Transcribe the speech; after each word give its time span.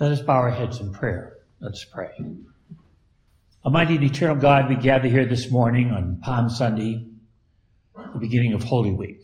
Let 0.00 0.12
us 0.12 0.22
bow 0.22 0.36
our 0.36 0.50
heads 0.50 0.80
in 0.80 0.94
prayer. 0.94 1.36
Let 1.60 1.72
us 1.72 1.84
pray. 1.84 2.08
Almighty 3.66 3.96
and 3.96 4.04
eternal 4.04 4.36
God, 4.36 4.70
we 4.70 4.76
gather 4.76 5.08
here 5.08 5.26
this 5.26 5.50
morning 5.50 5.90
on 5.90 6.22
Palm 6.22 6.48
Sunday, 6.48 7.06
the 7.94 8.18
beginning 8.18 8.54
of 8.54 8.64
Holy 8.64 8.92
Week. 8.92 9.20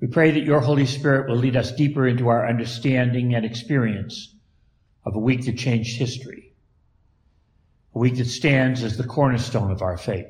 We 0.00 0.08
pray 0.08 0.32
that 0.32 0.42
your 0.42 0.58
Holy 0.58 0.86
Spirit 0.86 1.28
will 1.28 1.36
lead 1.36 1.54
us 1.54 1.70
deeper 1.70 2.08
into 2.08 2.26
our 2.26 2.48
understanding 2.48 3.36
and 3.36 3.44
experience 3.44 4.34
of 5.04 5.14
a 5.14 5.20
week 5.20 5.44
that 5.44 5.56
changed 5.56 5.96
history, 5.96 6.52
a 7.94 7.98
week 8.00 8.16
that 8.16 8.26
stands 8.26 8.82
as 8.82 8.96
the 8.96 9.04
cornerstone 9.04 9.70
of 9.70 9.82
our 9.82 9.96
faith. 9.96 10.26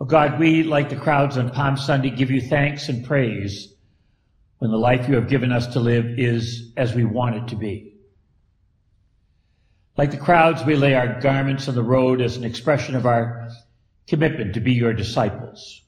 Oh 0.00 0.06
God, 0.06 0.40
we, 0.40 0.62
like 0.62 0.88
the 0.88 0.96
crowds 0.96 1.36
on 1.36 1.50
Palm 1.50 1.76
Sunday, 1.76 2.08
give 2.08 2.30
you 2.30 2.40
thanks 2.40 2.88
and 2.88 3.04
praise 3.04 3.71
when 4.62 4.70
the 4.70 4.78
life 4.78 5.08
you 5.08 5.16
have 5.16 5.26
given 5.26 5.50
us 5.50 5.66
to 5.66 5.80
live 5.80 6.20
is 6.20 6.70
as 6.76 6.94
we 6.94 7.04
want 7.04 7.34
it 7.34 7.48
to 7.48 7.56
be. 7.56 7.96
Like 9.96 10.12
the 10.12 10.16
crowds, 10.16 10.62
we 10.62 10.76
lay 10.76 10.94
our 10.94 11.20
garments 11.20 11.66
on 11.66 11.74
the 11.74 11.82
road 11.82 12.20
as 12.20 12.36
an 12.36 12.44
expression 12.44 12.94
of 12.94 13.04
our 13.04 13.48
commitment 14.06 14.54
to 14.54 14.60
be 14.60 14.72
your 14.72 14.92
disciples. 14.92 15.82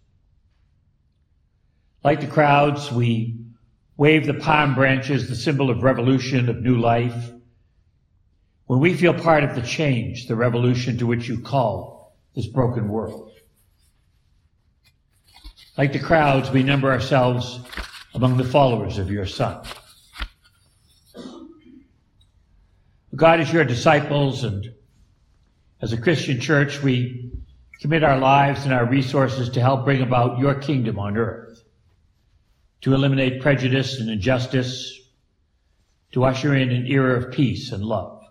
Like 2.03 2.21
the 2.21 2.27
crowds, 2.27 2.91
we 2.91 3.39
wave 3.97 4.27
the 4.27 4.35
palm 4.35 4.75
branches, 4.75 5.29
the 5.29 5.37
symbol 5.37 5.71
of 5.71 5.85
revolution, 5.85 6.49
of 6.49 6.61
new 6.61 6.81
life. 6.81 7.31
When 8.67 8.81
we 8.81 8.95
feel 8.95 9.15
part 9.15 9.45
of 9.45 9.55
the 9.55 9.63
change, 9.63 10.27
the 10.27 10.35
revolution 10.35 10.99
to 10.99 11.07
which 11.07 11.29
you 11.29 11.39
call 11.39 12.17
this 12.35 12.49
broken 12.49 12.89
world. 12.89 13.31
Like 15.79 15.93
the 15.93 16.01
crowds, 16.01 16.51
we 16.51 16.65
number 16.65 16.91
ourselves 16.91 17.61
among 18.15 18.37
the 18.37 18.45
followers 18.45 18.99
of 18.99 19.11
your 19.11 19.27
Son. 19.27 19.65
God 23.15 23.41
is 23.41 23.53
your 23.53 23.65
disciples, 23.65 24.45
and 24.45 24.73
as 25.81 25.93
a 25.93 25.97
Christian 25.97 26.41
church, 26.41 26.83
we 26.83 27.33
commit 27.81 28.05
our 28.05 28.19
lives 28.19 28.65
and 28.65 28.73
our 28.73 28.87
resources 28.87 29.51
to 29.51 29.61
help 29.61 29.85
bring 29.85 30.01
about 30.01 30.39
your 30.39 30.55
kingdom 30.55 30.99
on 30.99 31.17
earth, 31.17 31.63
to 32.83 32.95
eliminate 32.95 33.43
prejudice 33.43 34.01
and 34.01 34.09
injustice, 34.09 35.01
to 36.13 36.25
usher 36.25 36.55
in 36.55 36.71
an 36.71 36.87
era 36.87 37.17
of 37.17 37.33
peace 37.33 37.73
and 37.73 37.85
love. 37.85 38.23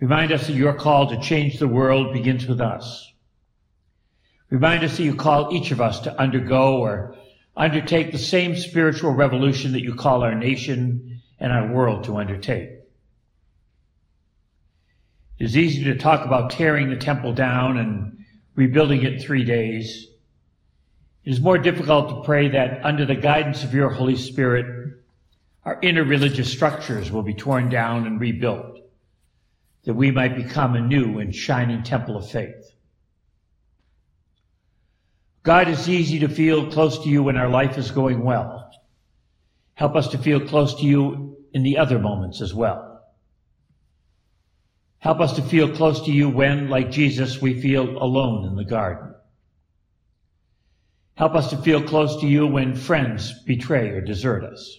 Remind 0.00 0.32
us 0.32 0.48
that 0.48 0.54
your 0.54 0.74
call 0.74 1.08
to 1.08 1.20
change 1.20 1.58
the 1.58 1.68
world 1.68 2.12
begins 2.12 2.46
with 2.46 2.60
us. 2.60 3.12
Remind 4.50 4.84
us 4.84 4.96
that 4.96 5.04
you 5.04 5.14
call 5.14 5.54
each 5.54 5.70
of 5.70 5.80
us 5.80 6.00
to 6.00 6.20
undergo 6.20 6.78
or 6.78 7.16
undertake 7.56 8.12
the 8.12 8.18
same 8.18 8.56
spiritual 8.56 9.12
revolution 9.12 9.72
that 9.72 9.82
you 9.82 9.94
call 9.94 10.22
our 10.22 10.34
nation 10.34 11.20
and 11.38 11.52
our 11.52 11.72
world 11.72 12.04
to 12.04 12.16
undertake. 12.16 12.70
It 15.38 15.44
is 15.44 15.56
easy 15.56 15.84
to 15.84 15.96
talk 15.96 16.24
about 16.24 16.50
tearing 16.50 16.90
the 16.90 16.96
temple 16.96 17.32
down 17.32 17.76
and 17.76 18.24
rebuilding 18.54 19.02
it 19.02 19.14
in 19.14 19.18
three 19.20 19.44
days. 19.44 20.08
It 21.24 21.30
is 21.30 21.40
more 21.40 21.58
difficult 21.58 22.08
to 22.08 22.24
pray 22.24 22.48
that 22.48 22.84
under 22.84 23.04
the 23.04 23.14
guidance 23.14 23.64
of 23.64 23.74
your 23.74 23.90
Holy 23.90 24.16
Spirit, 24.16 24.94
our 25.64 25.78
inner 25.80 26.04
religious 26.04 26.50
structures 26.50 27.10
will 27.10 27.22
be 27.22 27.34
torn 27.34 27.68
down 27.68 28.06
and 28.06 28.20
rebuilt, 28.20 28.78
that 29.84 29.94
we 29.94 30.10
might 30.10 30.36
become 30.36 30.74
a 30.74 30.80
new 30.80 31.18
and 31.18 31.34
shining 31.34 31.82
temple 31.82 32.16
of 32.16 32.30
faith. 32.30 32.73
God, 35.44 35.68
it's 35.68 35.88
easy 35.88 36.20
to 36.20 36.28
feel 36.28 36.70
close 36.72 37.04
to 37.04 37.08
you 37.08 37.22
when 37.22 37.36
our 37.36 37.50
life 37.50 37.76
is 37.76 37.90
going 37.90 38.24
well. 38.24 38.70
Help 39.74 39.94
us 39.94 40.08
to 40.08 40.18
feel 40.18 40.40
close 40.40 40.74
to 40.76 40.84
you 40.84 41.36
in 41.52 41.62
the 41.62 41.78
other 41.78 41.98
moments 41.98 42.40
as 42.40 42.54
well. 42.54 43.02
Help 44.98 45.20
us 45.20 45.36
to 45.36 45.42
feel 45.42 45.70
close 45.70 46.06
to 46.06 46.10
you 46.10 46.30
when, 46.30 46.70
like 46.70 46.90
Jesus, 46.90 47.42
we 47.42 47.60
feel 47.60 48.02
alone 48.02 48.46
in 48.46 48.56
the 48.56 48.64
garden. 48.64 49.14
Help 51.14 51.34
us 51.34 51.50
to 51.50 51.58
feel 51.58 51.82
close 51.82 52.20
to 52.22 52.26
you 52.26 52.46
when 52.46 52.74
friends 52.74 53.42
betray 53.44 53.90
or 53.90 54.00
desert 54.00 54.44
us. 54.44 54.78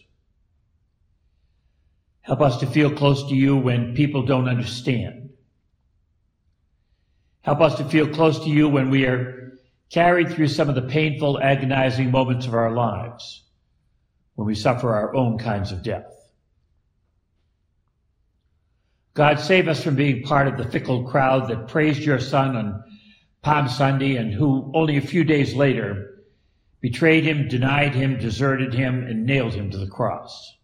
Help 2.22 2.42
us 2.42 2.58
to 2.58 2.66
feel 2.66 2.90
close 2.90 3.30
to 3.30 3.36
you 3.36 3.56
when 3.56 3.94
people 3.94 4.26
don't 4.26 4.50
understand. 4.50 5.30
Help 7.44 7.62
us 7.62 7.78
to 7.78 7.86
feel 7.86 8.08
close 8.08 8.40
to 8.40 8.50
you 8.50 8.68
when 8.68 8.90
we 8.90 9.06
are 9.06 9.35
carried 9.90 10.32
through 10.32 10.48
some 10.48 10.70
of 10.70 10.76
the 10.76 10.82
painful, 10.82 11.40
agonizing 11.42 12.12
moments 12.12 12.46
of 12.46 12.54
our 12.54 12.72
lives 12.72 13.44
when 14.36 14.48
we 14.48 14.56
suffer 14.56 14.94
our 14.94 15.16
own 15.16 15.38
kinds 15.38 15.72
of 15.72 15.84
death. 15.84 16.12
God, 19.14 19.40
save 19.40 19.68
us 19.70 19.82
from 19.82 19.96
being 19.96 20.24
part 20.24 20.48
of 20.48 20.58
the 20.58 20.70
fickle 20.70 21.06
crowd 21.06 21.48
that 21.48 21.70
praised 21.70 22.02
your 22.02 22.20
Son 22.20 22.56
on 22.56 22.84
Palm 23.42 23.70
Sunday 23.70 24.18
and 24.18 24.34
who 24.34 24.72
only 24.76 24.98
a 24.98 25.02
few 25.02 25.24
days 25.24 25.54
later 25.54 26.24
betrayed 26.82 27.24
him, 27.24 27.48
denied 27.48 27.96
him, 27.96 28.18
deserted 28.20 28.74
him, 28.74 29.04
and 29.04 29.26
nailed 29.26 29.54
him 29.54 29.72
to 29.72 29.78
the 29.78 29.88
cross. 29.88 30.58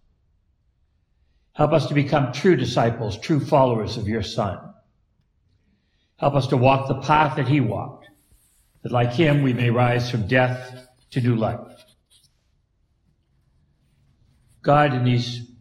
Help 1.54 1.72
us 1.72 1.88
to 1.88 1.94
become 1.94 2.34
true 2.34 2.56
disciples, 2.56 3.18
true 3.18 3.40
followers 3.40 3.96
of 3.98 4.08
your 4.08 4.24
Son. 4.24 4.58
Help 6.18 6.36
us 6.36 6.48
to 6.48 6.58
walk 6.58 6.88
the 6.88 7.02
path 7.02 7.38
that 7.38 7.48
he 7.48 7.62
walked 7.62 8.01
that 8.84 8.92
like 8.92 9.14
him 9.14 9.44
we 9.44 9.54
may 9.54 9.70
rise 9.70 10.10
from 10.10 10.28
death 10.28 10.88
to 11.12 11.22
new 11.22 11.36
life. 11.36 11.86
God, 14.62 14.94
in 14.94 15.04
these 15.04 15.52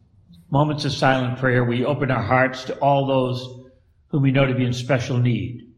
moments 0.51 0.85
of 0.85 0.93
silent 0.93 1.39
prayer, 1.39 1.65
we 1.65 1.85
open 1.85 2.11
our 2.11 2.23
hearts 2.23 2.65
to 2.65 2.75
all 2.79 3.07
those 3.07 3.71
whom 4.09 4.23
we 4.23 4.31
know 4.31 4.47
to 4.47 4.55
be 4.55 4.65
in 4.65 4.73
special 4.73 5.19
need 5.19 5.73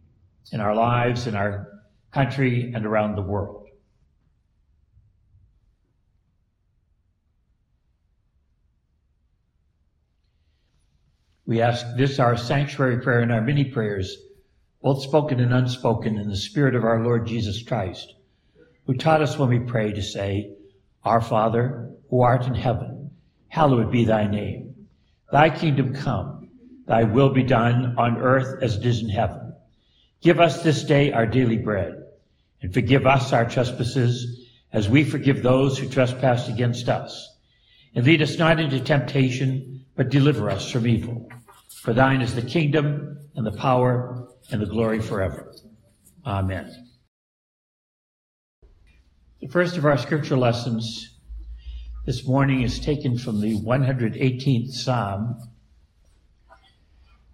in 0.53 0.61
our 0.61 0.75
lives, 0.75 1.27
in 1.27 1.35
our 1.35 1.69
country, 2.13 2.73
and 2.75 2.85
around 2.85 3.15
the 3.15 3.23
world. 3.23 3.69
We 11.47 11.61
ask 11.61 11.85
this, 11.97 12.19
our 12.19 12.37
sanctuary 12.37 13.01
prayer, 13.01 13.21
and 13.21 13.33
our 13.33 13.43
many 13.43 13.65
prayers 13.65 14.17
both 14.83 15.03
spoken 15.03 15.39
and 15.39 15.53
unspoken 15.53 16.19
in 16.19 16.29
the 16.29 16.37
Spirit 16.37 16.75
of 16.75 16.85
our 16.85 17.03
Lord 17.03 17.27
Jesus 17.27 17.63
Christ, 17.63 18.15
who 18.87 18.95
taught 18.95 19.23
us 19.23 19.39
when 19.39 19.49
we 19.49 19.61
pray 19.61 19.93
to 19.93 20.03
say, 20.03 20.51
Our 21.05 21.21
Father, 21.21 21.91
who 22.11 22.21
art 22.21 22.47
in 22.47 22.55
heaven, 22.55 23.13
hallowed 23.49 23.93
be 23.93 24.05
thy 24.05 24.27
name. 24.27 24.89
Thy 25.31 25.51
kingdom 25.51 25.95
come, 25.95 26.51
thy 26.87 27.05
will 27.05 27.31
be 27.31 27.45
done 27.45 27.95
on 27.97 28.19
earth 28.19 28.61
as 28.61 28.77
it 28.77 28.85
is 28.85 29.01
in 29.01 29.09
heaven. 29.09 29.55
Give 30.21 30.41
us 30.41 30.63
this 30.63 30.83
day 30.83 31.13
our 31.13 31.27
daily 31.27 31.59
bread, 31.59 31.95
and 32.61 32.75
forgive 32.75 33.07
us 33.07 33.33
our 33.33 33.49
trespasses 33.49 34.49
as 34.73 34.89
we 34.89 35.05
forgive 35.05 35.43
those 35.43 35.79
who 35.79 35.89
trespass 35.89 36.49
against 36.49 36.89
us. 36.89 37.29
And 37.95 38.05
lead 38.05 38.23
us 38.23 38.39
not 38.39 38.59
into 38.59 38.81
temptation, 38.81 39.85
but 39.97 40.09
deliver 40.09 40.51
us 40.51 40.71
from 40.71 40.87
evil. 40.87 41.29
For 41.83 41.93
thine 41.93 42.23
is 42.23 42.37
the 42.37 42.43
kingdom 42.43 43.19
and 43.35 43.45
the 43.45 43.51
power 43.51 44.29
and 44.53 44.63
the 44.63 44.67
glory 44.67 45.01
forever. 45.01 45.53
Amen. 46.25 46.71
The 49.41 49.49
first 49.49 49.77
of 49.77 49.85
our 49.85 49.99
scripture 49.99 50.37
lessons 50.37 51.19
this 52.07 52.25
morning 52.25 52.63
is 52.63 52.79
taken 52.79 53.19
from 53.19 53.41
the 53.41 53.59
118th 53.59 54.71
Psalm, 54.71 55.41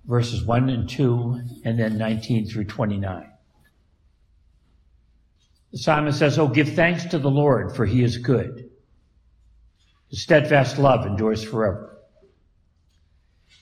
verses 0.07 0.43
1 0.43 0.71
and 0.71 0.89
2, 0.89 1.41
and 1.67 1.79
then 1.79 1.99
19 1.99 2.49
through 2.49 2.65
29. 2.65 3.31
The 5.73 5.79
psalmist 5.79 6.19
says, 6.19 6.39
Oh, 6.39 6.49
give 6.49 6.73
thanks 6.73 7.05
to 7.05 7.19
the 7.19 7.31
Lord, 7.31 7.77
for 7.77 7.85
he 7.85 8.03
is 8.03 8.17
good. 8.17 8.71
His 10.09 10.23
steadfast 10.23 10.79
love 10.79 11.05
endures 11.05 11.45
forever. 11.45 11.98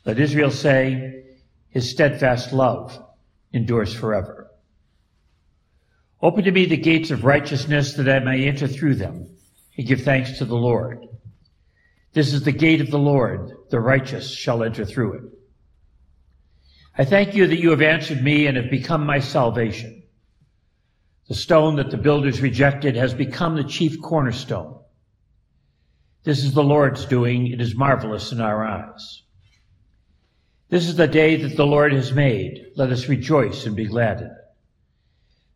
Let 0.07 0.21
Israel 0.21 0.53
say, 0.53 1.25
His 1.69 1.91
steadfast 1.91 2.53
love 2.53 2.97
endures 3.53 3.93
forever. 3.93 4.49
Open 6.23 6.45
to 6.45 6.53
me 6.53 6.65
the 6.65 6.77
gates 6.77 7.11
of 7.11 7.25
righteousness 7.25 7.95
that 7.95 8.09
I 8.09 8.21
may 8.21 8.47
enter 8.47 8.69
through 8.69 8.95
them 8.95 9.29
and 9.77 9.87
give 9.87 10.03
thanks 10.03 10.39
to 10.39 10.45
the 10.45 10.55
Lord. 10.55 11.05
This 12.13 12.33
is 12.33 12.45
the 12.45 12.53
gate 12.53 12.81
of 12.81 12.91
the 12.91 12.99
Lord. 12.99 13.51
The 13.71 13.81
righteous 13.81 14.33
shall 14.33 14.63
enter 14.63 14.85
through 14.85 15.13
it. 15.15 15.23
I 16.97 17.05
thank 17.05 17.35
you 17.35 17.49
that 17.49 17.61
you 17.61 17.71
have 17.71 17.83
answered 17.83 18.23
me 18.23 18.47
and 18.47 18.57
have 18.57 18.71
become 18.71 19.05
my 19.05 19.19
salvation. 19.19 20.05
The 21.29 21.35
stone 21.35 21.77
that 21.77 21.91
the 21.91 21.99
builders 21.99 22.41
rejected 22.41 22.95
has 22.95 23.13
become 23.13 23.57
the 23.57 23.65
chief 23.65 24.01
cornerstone. 24.01 24.79
This 26.23 26.45
is 26.45 26.55
the 26.55 26.65
Lord's 26.65 27.05
doing. 27.05 27.49
It 27.49 27.61
is 27.61 27.75
marvelous 27.75 28.31
in 28.31 28.41
our 28.41 28.65
eyes. 28.65 29.23
This 30.69 30.89
is 30.89 30.97
the 30.97 31.07
day 31.07 31.37
that 31.37 31.57
the 31.57 31.67
Lord 31.67 31.93
has 31.93 32.13
made. 32.13 32.73
Let 32.75 32.91
us 32.91 33.09
rejoice 33.09 33.67
and 33.67 33.77
be 33.77 33.87
glad 33.87 34.21
in 34.21 34.27
it. 34.27 34.33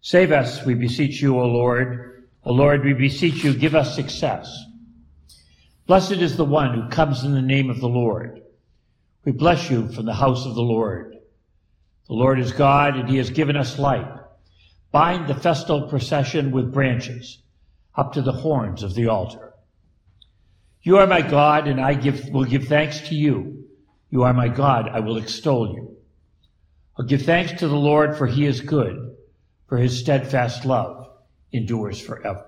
Save 0.03 0.33
us, 0.33 0.65
we 0.65 0.75
beseech 0.75 1.21
you, 1.21 1.39
O 1.39 1.47
Lord. 1.47 2.29
O 2.45 2.53
Lord, 2.53 2.85
we 2.85 2.95
beseech 2.95 3.45
you, 3.45 3.53
give 3.53 3.75
us 3.75 3.95
success. 3.95 4.65
Blessed 5.87 6.13
is 6.13 6.37
the 6.37 6.45
one 6.45 6.75
who 6.75 6.89
comes 6.89 7.25
in 7.25 7.35
the 7.35 7.43
name 7.43 7.69
of 7.69 7.81
the 7.81 7.89
Lord. 7.89 8.41
We 9.25 9.33
bless 9.33 9.69
you 9.69 9.89
from 9.89 10.07
the 10.07 10.15
house 10.15 10.47
of 10.47 10.55
the 10.55 10.63
Lord. 10.63 11.17
The 12.07 12.15
Lord 12.15 12.39
is 12.39 12.53
God 12.53 12.97
and 12.97 13.09
he 13.09 13.19
has 13.19 13.31
given 13.31 13.57
us 13.57 13.79
light. 13.79 14.07
Bind 14.93 15.29
the 15.29 15.35
festal 15.35 15.89
procession 15.89 16.51
with 16.53 16.73
branches 16.73 17.39
up 17.97 18.13
to 18.13 18.23
the 18.23 18.33
horns 18.33 18.83
of 18.83 18.95
the 18.95 19.09
altar. 19.09 19.53
You 20.83 20.99
are 20.99 21.07
my 21.07 21.21
God 21.21 21.69
and 21.69 21.81
I 21.81 21.95
give, 21.95 22.29
will 22.31 22.45
give 22.45 22.69
thanks 22.69 23.01
to 23.09 23.15
you. 23.15 23.69
You 24.11 24.25
are 24.25 24.35
my 24.35 24.49
God. 24.49 24.89
I 24.89 25.01
will 25.01 25.17
extol 25.17 25.73
you. 25.73 25.97
I'll 26.99 27.07
give 27.07 27.23
thanks 27.23 27.53
to 27.61 27.69
the 27.69 27.77
Lord 27.77 28.17
for 28.17 28.27
he 28.27 28.45
is 28.45 28.61
good, 28.61 29.17
for 29.69 29.79
his 29.79 29.99
steadfast 29.99 30.65
love 30.65 31.09
endures 31.53 32.01
forever. 32.01 32.45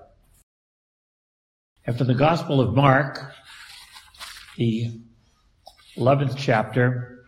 And 1.85 1.97
from 1.97 2.07
the 2.07 2.15
Gospel 2.15 2.61
of 2.61 2.75
Mark, 2.75 3.33
the 4.57 5.01
11th 5.97 6.35
chapter, 6.37 7.25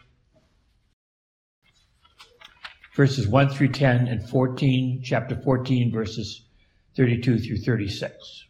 verses 2.96 3.28
1 3.28 3.50
through 3.50 3.70
10 3.70 4.08
and 4.08 4.30
14, 4.30 5.02
chapter 5.04 5.36
14, 5.36 5.92
verses 5.92 6.46
32 6.96 7.40
through 7.40 7.58
36. 7.58 8.46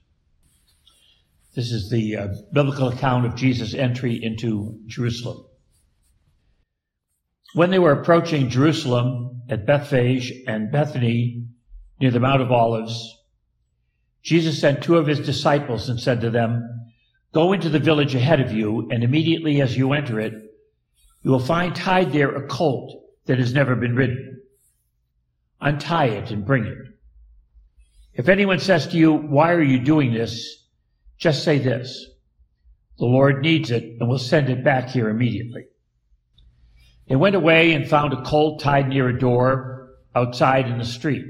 This 1.55 1.71
is 1.71 1.89
the 1.89 2.17
uh, 2.17 2.27
biblical 2.51 2.89
account 2.89 3.25
of 3.25 3.35
Jesus' 3.35 3.73
entry 3.73 4.21
into 4.21 4.77
Jerusalem. 4.87 5.45
When 7.55 7.71
they 7.71 7.79
were 7.79 7.93
approaching 7.93 8.49
Jerusalem 8.49 9.43
at 9.47 9.65
Bethphage 9.65 10.29
and 10.45 10.73
Bethany 10.73 11.45
near 12.01 12.11
the 12.11 12.19
Mount 12.19 12.41
of 12.41 12.51
Olives, 12.51 13.17
Jesus 14.21 14.59
sent 14.59 14.83
two 14.83 14.97
of 14.97 15.07
his 15.07 15.21
disciples 15.21 15.87
and 15.87 15.97
said 15.97 16.19
to 16.19 16.29
them, 16.29 16.91
Go 17.31 17.53
into 17.53 17.69
the 17.69 17.79
village 17.79 18.13
ahead 18.13 18.41
of 18.41 18.51
you, 18.51 18.89
and 18.91 19.05
immediately 19.05 19.61
as 19.61 19.77
you 19.77 19.93
enter 19.93 20.19
it, 20.19 20.33
you 21.21 21.31
will 21.31 21.39
find 21.39 21.73
tied 21.73 22.11
there 22.11 22.35
a 22.35 22.45
colt 22.45 22.91
that 23.25 23.39
has 23.39 23.53
never 23.53 23.77
been 23.77 23.95
ridden. 23.95 24.41
Untie 25.61 26.07
it 26.07 26.31
and 26.31 26.45
bring 26.45 26.65
it. 26.65 26.77
If 28.15 28.27
anyone 28.27 28.59
says 28.59 28.85
to 28.87 28.97
you, 28.97 29.13
Why 29.13 29.53
are 29.53 29.63
you 29.63 29.79
doing 29.79 30.13
this? 30.13 30.67
just 31.17 31.45
say 31.45 31.59
this 31.59 32.05
The 32.99 33.05
Lord 33.05 33.41
needs 33.41 33.71
it 33.71 33.83
and 33.97 34.09
will 34.09 34.19
send 34.19 34.49
it 34.49 34.61
back 34.61 34.89
here 34.89 35.07
immediately. 35.07 35.67
They 37.07 37.15
went 37.15 37.35
away 37.35 37.73
and 37.73 37.87
found 37.87 38.13
a 38.13 38.21
colt 38.23 38.61
tied 38.61 38.89
near 38.89 39.09
a 39.09 39.19
door 39.19 39.89
outside 40.15 40.67
in 40.67 40.77
the 40.77 40.85
street. 40.85 41.25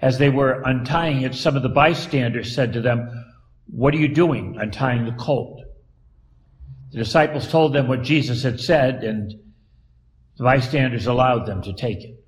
As 0.00 0.18
they 0.18 0.30
were 0.30 0.62
untying 0.64 1.22
it, 1.22 1.34
some 1.34 1.56
of 1.56 1.62
the 1.62 1.68
bystanders 1.68 2.54
said 2.54 2.72
to 2.72 2.80
them, 2.80 3.26
What 3.66 3.94
are 3.94 3.98
you 3.98 4.08
doing 4.08 4.56
untying 4.58 5.04
the 5.04 5.12
colt? 5.12 5.62
The 6.90 6.98
disciples 6.98 7.48
told 7.48 7.72
them 7.72 7.86
what 7.86 8.02
Jesus 8.02 8.42
had 8.42 8.60
said, 8.60 9.04
and 9.04 9.34
the 10.36 10.44
bystanders 10.44 11.06
allowed 11.06 11.46
them 11.46 11.62
to 11.62 11.72
take 11.72 12.02
it. 12.02 12.24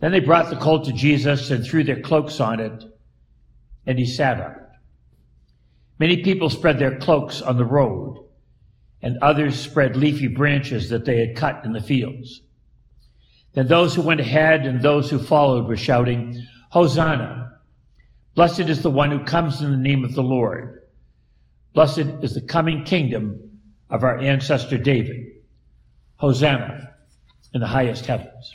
Then 0.00 0.12
they 0.12 0.20
brought 0.20 0.50
the 0.50 0.56
colt 0.56 0.86
to 0.86 0.92
Jesus 0.92 1.50
and 1.50 1.64
threw 1.64 1.84
their 1.84 2.00
cloaks 2.00 2.40
on 2.40 2.58
it, 2.58 2.84
and 3.86 3.98
he 3.98 4.06
sat 4.06 4.40
on 4.40 4.52
it. 4.52 4.62
Many 5.98 6.22
people 6.22 6.50
spread 6.50 6.78
their 6.78 6.98
cloaks 6.98 7.40
on 7.40 7.56
the 7.56 7.64
road, 7.64 8.25
and 9.02 9.18
others 9.22 9.58
spread 9.58 9.96
leafy 9.96 10.28
branches 10.28 10.88
that 10.90 11.04
they 11.04 11.18
had 11.18 11.36
cut 11.36 11.64
in 11.64 11.72
the 11.72 11.80
fields. 11.80 12.42
Then 13.52 13.68
those 13.68 13.94
who 13.94 14.02
went 14.02 14.20
ahead 14.20 14.66
and 14.66 14.82
those 14.82 15.10
who 15.10 15.18
followed 15.18 15.66
were 15.66 15.76
shouting, 15.76 16.42
Hosanna! 16.70 17.58
Blessed 18.34 18.60
is 18.60 18.82
the 18.82 18.90
one 18.90 19.10
who 19.10 19.24
comes 19.24 19.62
in 19.62 19.70
the 19.70 19.76
name 19.78 20.04
of 20.04 20.14
the 20.14 20.22
Lord. 20.22 20.82
Blessed 21.72 22.06
is 22.22 22.34
the 22.34 22.42
coming 22.42 22.84
kingdom 22.84 23.60
of 23.88 24.02
our 24.02 24.18
ancestor 24.18 24.76
David. 24.76 25.24
Hosanna 26.16 26.94
in 27.54 27.60
the 27.60 27.66
highest 27.66 28.06
heavens. 28.06 28.52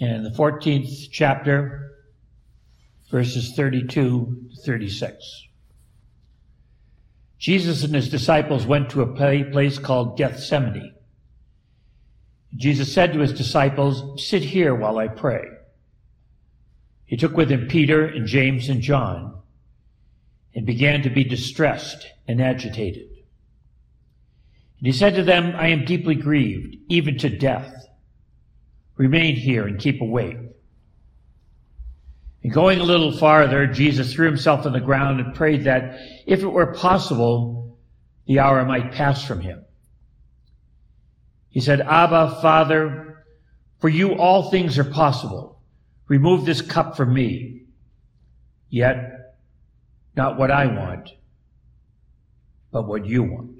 And 0.00 0.26
the 0.26 0.30
14th 0.30 1.10
chapter, 1.10 1.92
verses 3.10 3.54
32 3.54 3.86
to 3.86 4.62
36. 4.64 5.46
Jesus 7.42 7.82
and 7.82 7.92
his 7.92 8.08
disciples 8.08 8.66
went 8.66 8.90
to 8.90 9.02
a 9.02 9.44
place 9.50 9.78
called 9.78 10.16
Gethsemane 10.16 10.94
Jesus 12.54 12.92
said 12.92 13.12
to 13.12 13.20
his 13.20 13.32
disciples, 13.32 14.22
Sit 14.28 14.42
here 14.42 14.74
while 14.74 14.98
I 14.98 15.08
pray. 15.08 15.44
He 17.06 17.16
took 17.16 17.36
with 17.36 17.50
him 17.50 17.68
Peter 17.68 18.04
and 18.06 18.26
James 18.26 18.68
and 18.68 18.80
John 18.80 19.38
and 20.54 20.66
began 20.66 21.02
to 21.02 21.10
be 21.10 21.24
distressed 21.24 22.06
and 22.28 22.42
agitated. 22.42 23.08
And 24.78 24.86
he 24.86 24.92
said 24.92 25.14
to 25.14 25.22
them, 25.22 25.54
I 25.56 25.68
am 25.68 25.84
deeply 25.84 26.14
grieved, 26.14 26.76
even 26.88 27.16
to 27.18 27.28
death. 27.28 27.74
Remain 28.96 29.34
here 29.34 29.66
and 29.66 29.78
keep 29.78 30.00
awake. 30.00 30.36
And 32.42 32.52
going 32.52 32.80
a 32.80 32.84
little 32.84 33.12
farther, 33.12 33.66
Jesus 33.66 34.12
threw 34.12 34.26
himself 34.26 34.66
on 34.66 34.72
the 34.72 34.80
ground 34.80 35.20
and 35.20 35.34
prayed 35.34 35.64
that, 35.64 35.98
if 36.26 36.42
it 36.42 36.48
were 36.48 36.74
possible, 36.74 37.78
the 38.26 38.40
hour 38.40 38.64
might 38.64 38.92
pass 38.92 39.24
from 39.24 39.40
him. 39.40 39.64
He 41.50 41.60
said, 41.60 41.80
Abba, 41.80 42.38
Father, 42.40 43.24
for 43.78 43.88
you 43.88 44.14
all 44.14 44.50
things 44.50 44.78
are 44.78 44.84
possible. 44.84 45.60
Remove 46.08 46.44
this 46.44 46.62
cup 46.62 46.96
from 46.96 47.12
me. 47.12 47.62
Yet, 48.70 49.34
not 50.16 50.38
what 50.38 50.50
I 50.50 50.66
want, 50.66 51.10
but 52.70 52.86
what 52.86 53.06
you 53.06 53.22
want. 53.22 53.58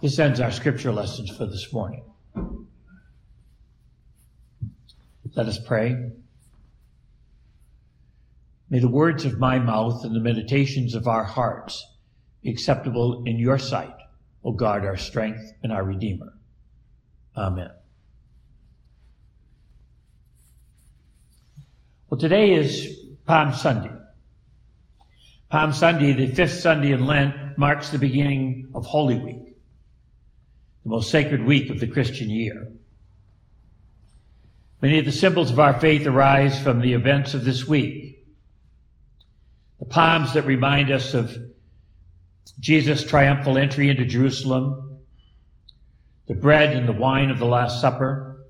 This 0.00 0.18
ends 0.18 0.40
our 0.40 0.52
scripture 0.52 0.92
lessons 0.92 1.34
for 1.36 1.46
this 1.46 1.72
morning. 1.72 2.04
Let 5.34 5.46
us 5.46 5.58
pray. 5.58 6.10
May 8.70 8.80
the 8.80 8.88
words 8.88 9.24
of 9.24 9.38
my 9.38 9.58
mouth 9.58 10.04
and 10.04 10.14
the 10.14 10.20
meditations 10.20 10.94
of 10.94 11.06
our 11.06 11.24
hearts 11.24 11.84
be 12.42 12.50
acceptable 12.50 13.24
in 13.24 13.38
your 13.38 13.58
sight 13.58 13.94
O 14.44 14.52
God, 14.52 14.84
our 14.84 14.96
strength 14.96 15.52
and 15.62 15.72
our 15.72 15.84
Redeemer. 15.84 16.32
Amen. 17.36 17.70
Well, 22.08 22.18
today 22.18 22.54
is 22.54 22.98
Palm 23.26 23.52
Sunday. 23.52 23.92
Palm 25.50 25.72
Sunday, 25.72 26.12
the 26.12 26.34
fifth 26.34 26.60
Sunday 26.60 26.92
in 26.92 27.06
Lent, 27.06 27.58
marks 27.58 27.90
the 27.90 27.98
beginning 27.98 28.70
of 28.74 28.86
Holy 28.86 29.18
Week, 29.18 29.54
the 30.84 30.90
most 30.90 31.10
sacred 31.10 31.44
week 31.44 31.70
of 31.70 31.80
the 31.80 31.86
Christian 31.86 32.30
year. 32.30 32.72
Many 34.80 35.00
of 35.00 35.04
the 35.04 35.12
symbols 35.12 35.50
of 35.50 35.58
our 35.58 35.78
faith 35.80 36.06
arise 36.06 36.60
from 36.62 36.80
the 36.80 36.92
events 36.92 37.34
of 37.34 37.44
this 37.44 37.66
week. 37.66 38.24
The 39.80 39.86
palms 39.86 40.34
that 40.34 40.46
remind 40.46 40.90
us 40.92 41.14
of 41.14 41.36
Jesus' 42.60 43.04
triumphal 43.04 43.58
entry 43.58 43.90
into 43.90 44.04
Jerusalem, 44.04 45.00
the 46.26 46.34
bread 46.34 46.76
and 46.76 46.88
the 46.88 46.92
wine 46.92 47.30
of 47.30 47.38
the 47.38 47.46
Last 47.46 47.80
Supper, 47.80 48.46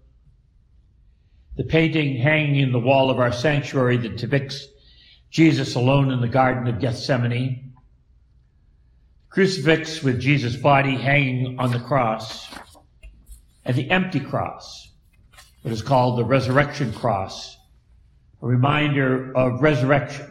the 1.57 1.65
painting 1.65 2.17
hanging 2.17 2.57
in 2.57 2.73
the 2.73 2.79
wall 2.79 3.11
of 3.11 3.19
our 3.19 3.33
sanctuary 3.33 3.97
that 3.97 4.17
depicts 4.17 4.67
Jesus 5.31 5.75
alone 5.75 6.11
in 6.11 6.21
the 6.21 6.29
Garden 6.29 6.67
of 6.69 6.81
Gethsemane, 6.81 7.73
crucifix 9.31 10.03
with 10.03 10.21
Jesus' 10.21 10.57
body 10.57 10.97
hanging 10.97 11.59
on 11.59 11.73
the 11.73 11.81
cross, 11.81 12.49
and 13.65 13.77
the 13.77 13.91
empty 13.91 14.21
cross, 14.21 14.88
what 15.69 15.75
is 15.75 15.83
called 15.83 16.19
the 16.19 16.25
resurrection 16.25 16.95
cross, 16.95 17.55
a 18.41 18.47
reminder 18.47 19.37
of 19.37 19.61
resurrection, 19.61 20.27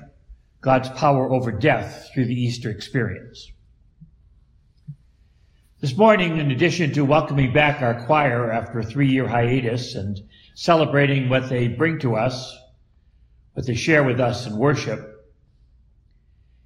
God's 0.61 0.89
power 0.89 1.31
over 1.31 1.51
death 1.51 2.09
through 2.11 2.25
the 2.25 2.33
Easter 2.33 2.71
experience. 2.71 3.51
This 5.79 5.95
morning, 5.95 6.39
in 6.39 6.49
addition 6.49 6.91
to 6.93 7.05
welcoming 7.05 7.53
back 7.53 7.83
our 7.83 8.03
choir 8.07 8.51
after 8.51 8.79
a 8.79 8.83
three 8.83 9.11
year 9.11 9.27
hiatus 9.27 9.93
and 9.93 10.19
celebrating 10.55 11.29
what 11.29 11.49
they 11.49 11.67
bring 11.67 11.99
to 11.99 12.15
us, 12.15 12.57
what 13.53 13.67
they 13.67 13.75
share 13.75 14.03
with 14.03 14.19
us 14.19 14.47
in 14.47 14.57
worship, 14.57 15.23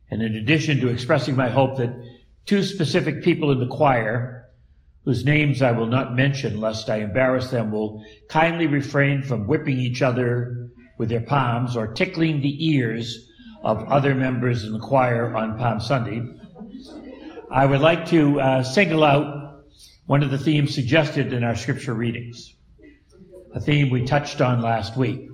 and 0.09 0.21
in 0.21 0.37
addition 0.37 0.79
to 0.79 0.87
expressing 0.87 1.35
my 1.35 1.49
hope 1.49 1.75
that 1.75 1.93
two 2.45 2.63
specific 2.63 3.21
people 3.21 3.51
in 3.51 3.59
the 3.59 3.67
choir, 3.67 4.40
whose 5.05 5.25
names 5.25 5.61
I 5.61 5.71
will 5.71 5.87
not 5.87 6.15
mention 6.15 6.59
lest 6.59 6.89
I 6.89 6.97
embarrass 6.97 7.49
them, 7.49 7.71
will 7.71 8.03
kindly 8.29 8.67
refrain 8.67 9.23
from 9.23 9.47
whipping 9.47 9.79
each 9.79 10.01
other 10.01 10.69
with 10.97 11.09
their 11.09 11.21
palms 11.21 11.75
or 11.75 11.87
tickling 11.93 12.41
the 12.41 12.67
ears 12.73 13.29
of 13.63 13.83
other 13.85 14.13
members 14.13 14.63
in 14.63 14.73
the 14.73 14.79
choir 14.79 15.35
on 15.35 15.57
Palm 15.57 15.79
Sunday. 15.79 16.21
I 17.49 17.65
would 17.65 17.81
like 17.81 18.05
to 18.07 18.39
uh, 18.39 18.63
single 18.63 19.03
out 19.03 19.63
one 20.05 20.23
of 20.23 20.31
the 20.31 20.37
themes 20.37 20.73
suggested 20.75 21.33
in 21.33 21.43
our 21.43 21.55
scripture 21.55 21.93
readings, 21.93 22.53
a 23.53 23.59
theme 23.59 23.89
we 23.89 24.05
touched 24.05 24.41
on 24.41 24.61
last 24.61 24.97
week. 24.97 25.29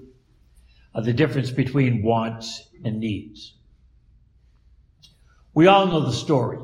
of 0.97 1.05
the 1.05 1.13
difference 1.13 1.51
between 1.51 2.01
wants 2.01 2.69
and 2.83 3.00
needs. 3.00 3.53
We 5.53 5.67
all 5.67 5.86
know 5.86 6.00
the 6.00 6.12
story. 6.12 6.57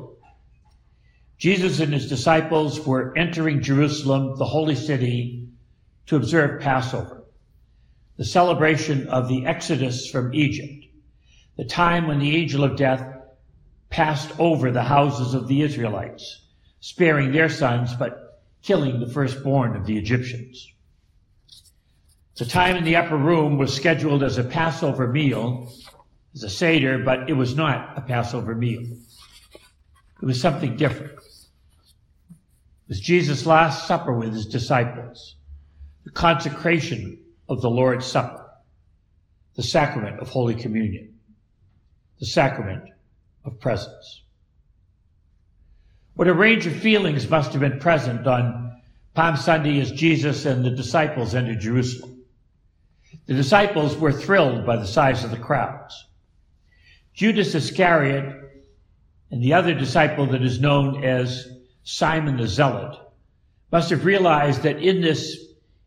Jesus 1.38 1.80
and 1.80 1.92
his 1.92 2.08
disciples 2.08 2.86
were 2.86 3.16
entering 3.16 3.60
Jerusalem, 3.60 4.36
the 4.36 4.44
holy 4.44 4.76
city, 4.76 5.48
to 6.06 6.16
observe 6.16 6.60
Passover, 6.60 7.24
the 8.16 8.24
celebration 8.24 9.08
of 9.08 9.28
the 9.28 9.46
Exodus 9.46 10.08
from 10.08 10.34
Egypt, 10.34 10.86
the 11.56 11.64
time 11.64 12.06
when 12.06 12.18
the 12.18 12.36
angel 12.36 12.64
of 12.64 12.76
death 12.76 13.04
passed 13.90 14.30
over 14.38 14.70
the 14.70 14.82
houses 14.82 15.34
of 15.34 15.48
the 15.48 15.62
Israelites, 15.62 16.42
sparing 16.80 17.32
their 17.32 17.48
sons, 17.48 17.94
but 17.94 18.42
killing 18.62 19.00
the 19.00 19.08
firstborn 19.08 19.76
of 19.76 19.86
the 19.86 19.96
Egyptians. 19.96 20.70
The 22.36 22.44
time 22.44 22.76
in 22.76 22.84
the 22.84 22.96
upper 22.96 23.16
room 23.16 23.58
was 23.58 23.74
scheduled 23.74 24.22
as 24.24 24.38
a 24.38 24.44
Passover 24.44 25.06
meal, 25.06 25.72
as 26.34 26.42
a 26.42 26.50
Seder, 26.50 26.98
but 26.98 27.30
it 27.30 27.34
was 27.34 27.54
not 27.54 27.96
a 27.96 28.00
Passover 28.00 28.54
meal. 28.54 28.82
It 30.22 30.26
was 30.26 30.40
something 30.40 30.76
different. 30.76 31.12
It 31.12 32.88
was 32.88 33.00
Jesus' 33.00 33.46
last 33.46 33.86
supper 33.86 34.12
with 34.12 34.32
his 34.32 34.46
disciples, 34.46 35.36
the 36.04 36.10
consecration 36.10 37.18
of 37.48 37.60
the 37.60 37.70
Lord's 37.70 38.06
Supper, 38.06 38.44
the 39.54 39.62
sacrament 39.62 40.20
of 40.20 40.28
Holy 40.28 40.54
Communion, 40.54 41.18
the 42.20 42.26
sacrament 42.26 42.84
of 43.44 43.60
presence. 43.60 44.22
What 46.14 46.28
a 46.28 46.34
range 46.34 46.66
of 46.66 46.76
feelings 46.76 47.28
must 47.28 47.52
have 47.52 47.60
been 47.60 47.80
present 47.80 48.26
on 48.26 48.80
Palm 49.14 49.36
Sunday 49.36 49.80
as 49.80 49.92
Jesus 49.92 50.44
and 50.44 50.64
the 50.64 50.70
disciples 50.70 51.34
entered 51.34 51.60
Jerusalem. 51.60 52.22
The 53.26 53.34
disciples 53.34 53.96
were 53.96 54.12
thrilled 54.12 54.66
by 54.66 54.76
the 54.76 54.86
size 54.86 55.24
of 55.24 55.30
the 55.30 55.36
crowds. 55.36 56.06
Judas 57.14 57.54
Iscariot 57.54 58.43
and 59.34 59.42
the 59.42 59.54
other 59.54 59.74
disciple 59.74 60.26
that 60.26 60.44
is 60.44 60.60
known 60.60 61.02
as 61.02 61.48
Simon 61.82 62.36
the 62.36 62.46
Zealot 62.46 62.96
must 63.72 63.90
have 63.90 64.04
realized 64.04 64.62
that 64.62 64.80
in 64.80 65.00
this 65.00 65.36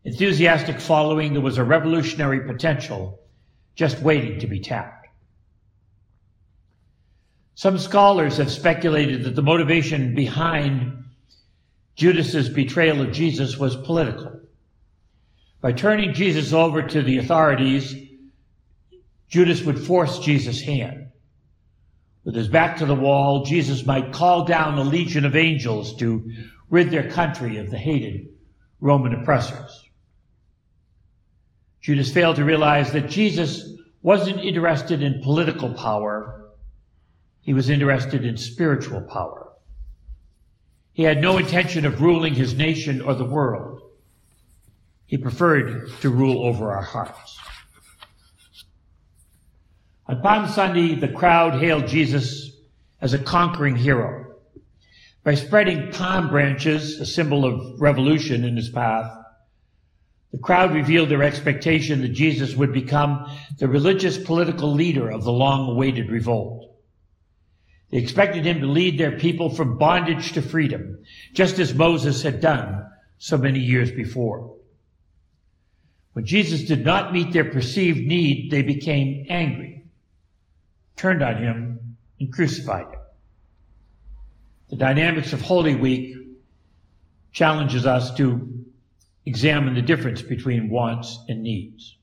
enthusiastic 0.04 0.78
following 0.78 1.32
there 1.32 1.40
was 1.40 1.56
a 1.56 1.64
revolutionary 1.64 2.40
potential 2.40 3.18
just 3.74 4.00
waiting 4.00 4.38
to 4.40 4.46
be 4.46 4.60
tapped. 4.60 5.08
Some 7.54 7.78
scholars 7.78 8.36
have 8.36 8.50
speculated 8.50 9.24
that 9.24 9.34
the 9.34 9.40
motivation 9.40 10.14
behind 10.14 11.04
Judas's 11.96 12.50
betrayal 12.50 13.00
of 13.00 13.12
Jesus 13.12 13.56
was 13.56 13.76
political. 13.76 14.40
By 15.62 15.72
turning 15.72 16.12
Jesus 16.12 16.52
over 16.52 16.82
to 16.82 17.00
the 17.00 17.16
authorities, 17.16 17.96
Judas 19.30 19.62
would 19.62 19.78
force 19.78 20.18
Jesus' 20.18 20.60
hand. 20.60 20.97
With 22.28 22.34
his 22.34 22.48
back 22.48 22.76
to 22.76 22.84
the 22.84 22.94
wall, 22.94 23.46
Jesus 23.46 23.86
might 23.86 24.12
call 24.12 24.44
down 24.44 24.76
a 24.76 24.84
legion 24.84 25.24
of 25.24 25.34
angels 25.34 25.96
to 25.96 26.30
rid 26.68 26.90
their 26.90 27.08
country 27.08 27.56
of 27.56 27.70
the 27.70 27.78
hated 27.78 28.28
Roman 28.82 29.14
oppressors. 29.14 29.88
Judas 31.80 32.12
failed 32.12 32.36
to 32.36 32.44
realize 32.44 32.92
that 32.92 33.08
Jesus 33.08 33.72
wasn't 34.02 34.40
interested 34.40 35.02
in 35.02 35.22
political 35.22 35.72
power. 35.72 36.50
He 37.40 37.54
was 37.54 37.70
interested 37.70 38.26
in 38.26 38.36
spiritual 38.36 39.00
power. 39.00 39.50
He 40.92 41.04
had 41.04 41.22
no 41.22 41.38
intention 41.38 41.86
of 41.86 42.02
ruling 42.02 42.34
his 42.34 42.52
nation 42.52 43.00
or 43.00 43.14
the 43.14 43.24
world. 43.24 43.80
He 45.06 45.16
preferred 45.16 45.88
to 46.02 46.10
rule 46.10 46.44
over 46.44 46.72
our 46.72 46.82
hearts. 46.82 47.38
On 50.18 50.24
Palm 50.24 50.48
Sunday, 50.48 50.96
the 50.96 51.06
crowd 51.06 51.60
hailed 51.60 51.86
Jesus 51.86 52.50
as 53.00 53.14
a 53.14 53.20
conquering 53.20 53.76
hero. 53.76 54.34
By 55.22 55.36
spreading 55.36 55.92
palm 55.92 56.28
branches, 56.28 56.98
a 56.98 57.06
symbol 57.06 57.44
of 57.44 57.80
revolution 57.80 58.42
in 58.42 58.56
his 58.56 58.68
path, 58.68 59.16
the 60.32 60.38
crowd 60.38 60.74
revealed 60.74 61.08
their 61.08 61.22
expectation 61.22 62.00
that 62.00 62.08
Jesus 62.08 62.56
would 62.56 62.72
become 62.72 63.30
the 63.58 63.68
religious 63.68 64.18
political 64.18 64.72
leader 64.72 65.08
of 65.08 65.22
the 65.22 65.30
long 65.30 65.70
awaited 65.70 66.10
revolt. 66.10 66.68
They 67.92 67.98
expected 67.98 68.44
him 68.44 68.58
to 68.58 68.66
lead 68.66 68.98
their 68.98 69.20
people 69.20 69.50
from 69.50 69.78
bondage 69.78 70.32
to 70.32 70.42
freedom, 70.42 70.98
just 71.32 71.60
as 71.60 71.74
Moses 71.74 72.24
had 72.24 72.40
done 72.40 72.90
so 73.18 73.38
many 73.38 73.60
years 73.60 73.92
before. 73.92 74.56
When 76.14 76.26
Jesus 76.26 76.64
did 76.64 76.84
not 76.84 77.12
meet 77.12 77.32
their 77.32 77.52
perceived 77.52 78.00
need, 78.00 78.50
they 78.50 78.62
became 78.62 79.24
angry 79.28 79.77
turned 80.98 81.22
on 81.22 81.36
him, 81.36 81.96
and 82.20 82.32
crucified 82.32 82.86
him. 82.86 83.00
The 84.68 84.76
dynamics 84.76 85.32
of 85.32 85.40
Holy 85.40 85.74
Week 85.74 86.14
challenges 87.32 87.86
us 87.86 88.14
to 88.16 88.64
examine 89.24 89.74
the 89.74 89.82
difference 89.82 90.20
between 90.20 90.70
wants 90.70 91.18
and 91.28 91.42
needs. 91.42 91.96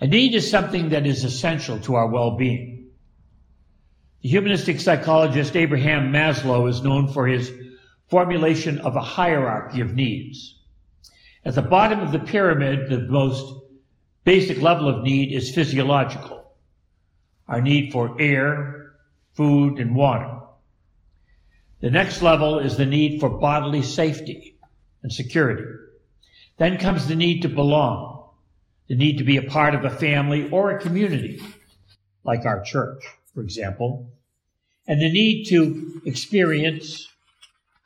A 0.00 0.06
need 0.06 0.34
is 0.34 0.48
something 0.48 0.90
that 0.90 1.06
is 1.06 1.24
essential 1.24 1.80
to 1.80 1.94
our 1.94 2.08
well-being. 2.08 2.88
The 4.22 4.28
humanistic 4.28 4.80
psychologist 4.80 5.56
Abraham 5.56 6.12
Maslow 6.12 6.68
is 6.68 6.82
known 6.82 7.08
for 7.08 7.26
his 7.26 7.50
formulation 8.08 8.78
of 8.78 8.96
a 8.96 9.00
hierarchy 9.00 9.80
of 9.80 9.94
needs. 9.94 10.58
At 11.44 11.54
the 11.54 11.62
bottom 11.62 12.00
of 12.00 12.12
the 12.12 12.18
pyramid, 12.18 12.90
the 12.90 13.08
most 13.08 13.54
basic 14.24 14.60
level 14.60 14.88
of 14.88 15.02
need 15.02 15.32
is 15.32 15.54
physiological 15.54 16.35
our 17.48 17.60
need 17.60 17.92
for 17.92 18.20
air, 18.20 18.92
food, 19.34 19.78
and 19.78 19.94
water. 19.94 20.30
The 21.80 21.90
next 21.90 22.22
level 22.22 22.58
is 22.58 22.76
the 22.76 22.86
need 22.86 23.20
for 23.20 23.28
bodily 23.28 23.82
safety 23.82 24.56
and 25.02 25.12
security. 25.12 25.64
Then 26.56 26.78
comes 26.78 27.06
the 27.06 27.14
need 27.14 27.42
to 27.42 27.48
belong, 27.48 28.30
the 28.88 28.96
need 28.96 29.18
to 29.18 29.24
be 29.24 29.36
a 29.36 29.42
part 29.42 29.74
of 29.74 29.84
a 29.84 29.90
family 29.90 30.48
or 30.50 30.70
a 30.70 30.80
community, 30.80 31.40
like 32.24 32.46
our 32.46 32.62
church, 32.62 33.04
for 33.34 33.42
example, 33.42 34.10
and 34.88 35.00
the 35.00 35.12
need 35.12 35.44
to 35.48 36.00
experience, 36.06 37.08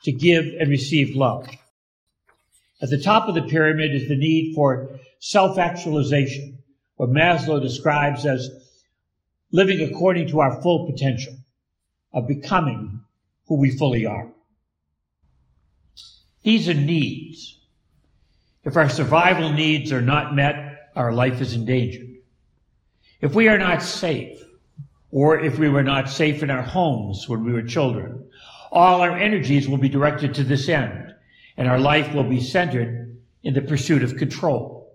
to 0.04 0.12
give 0.12 0.44
and 0.58 0.70
receive 0.70 1.16
love. 1.16 1.48
At 2.80 2.90
the 2.90 3.02
top 3.02 3.28
of 3.28 3.34
the 3.34 3.42
pyramid 3.42 3.94
is 3.94 4.08
the 4.08 4.16
need 4.16 4.54
for 4.54 4.98
self-actualization, 5.18 6.58
what 6.96 7.10
Maslow 7.10 7.60
describes 7.60 8.24
as 8.24 8.48
living 9.52 9.80
according 9.80 10.28
to 10.28 10.40
our 10.40 10.60
full 10.62 10.90
potential 10.90 11.34
of 12.12 12.26
becoming 12.26 13.00
who 13.46 13.56
we 13.56 13.70
fully 13.70 14.06
are. 14.06 14.28
These 16.42 16.68
are 16.68 16.74
needs. 16.74 17.58
If 18.64 18.76
our 18.76 18.88
survival 18.88 19.52
needs 19.52 19.92
are 19.92 20.02
not 20.02 20.34
met, 20.34 20.90
our 20.94 21.12
life 21.12 21.40
is 21.40 21.54
endangered. 21.54 22.08
If 23.20 23.34
we 23.34 23.48
are 23.48 23.58
not 23.58 23.82
safe, 23.82 24.42
or 25.10 25.40
if 25.40 25.58
we 25.58 25.68
were 25.68 25.82
not 25.82 26.08
safe 26.08 26.42
in 26.42 26.50
our 26.50 26.62
homes 26.62 27.28
when 27.28 27.44
we 27.44 27.52
were 27.52 27.62
children, 27.62 28.28
all 28.70 29.00
our 29.00 29.16
energies 29.16 29.68
will 29.68 29.78
be 29.78 29.88
directed 29.88 30.34
to 30.34 30.44
this 30.44 30.68
end, 30.68 31.14
and 31.56 31.68
our 31.68 31.80
life 31.80 32.14
will 32.14 32.24
be 32.24 32.40
centered 32.40 33.20
in 33.42 33.54
the 33.54 33.62
pursuit 33.62 34.02
of 34.02 34.16
control. 34.16 34.94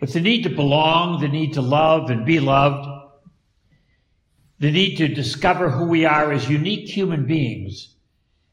If 0.00 0.12
the 0.12 0.20
need 0.20 0.42
to 0.44 0.50
belong, 0.50 1.20
the 1.20 1.28
need 1.28 1.54
to 1.54 1.62
love 1.62 2.10
and 2.10 2.24
be 2.24 2.40
loved, 2.40 2.88
the 4.58 4.70
need 4.70 4.96
to 4.96 5.08
discover 5.08 5.70
who 5.70 5.86
we 5.86 6.04
are 6.04 6.32
as 6.32 6.48
unique 6.48 6.88
human 6.88 7.26
beings 7.26 7.94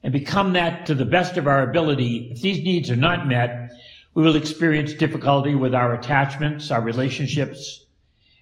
and 0.03 0.12
become 0.12 0.53
that 0.53 0.86
to 0.86 0.95
the 0.95 1.05
best 1.05 1.38
of 1.38 1.48
our 1.48 1.63
ability. 1.63 2.29
If 2.31 2.41
these 2.41 2.63
needs 2.63 2.91
are 2.91 2.98
not 2.98 3.27
met, 3.27 3.72
we 4.13 4.24
will 4.24 4.36
experience 4.36 4.93
difficulty 4.93 5.55
with 5.55 5.74
our 5.74 5.93
attachments, 5.93 6.72
our 6.72 6.81
relationships, 6.81 7.86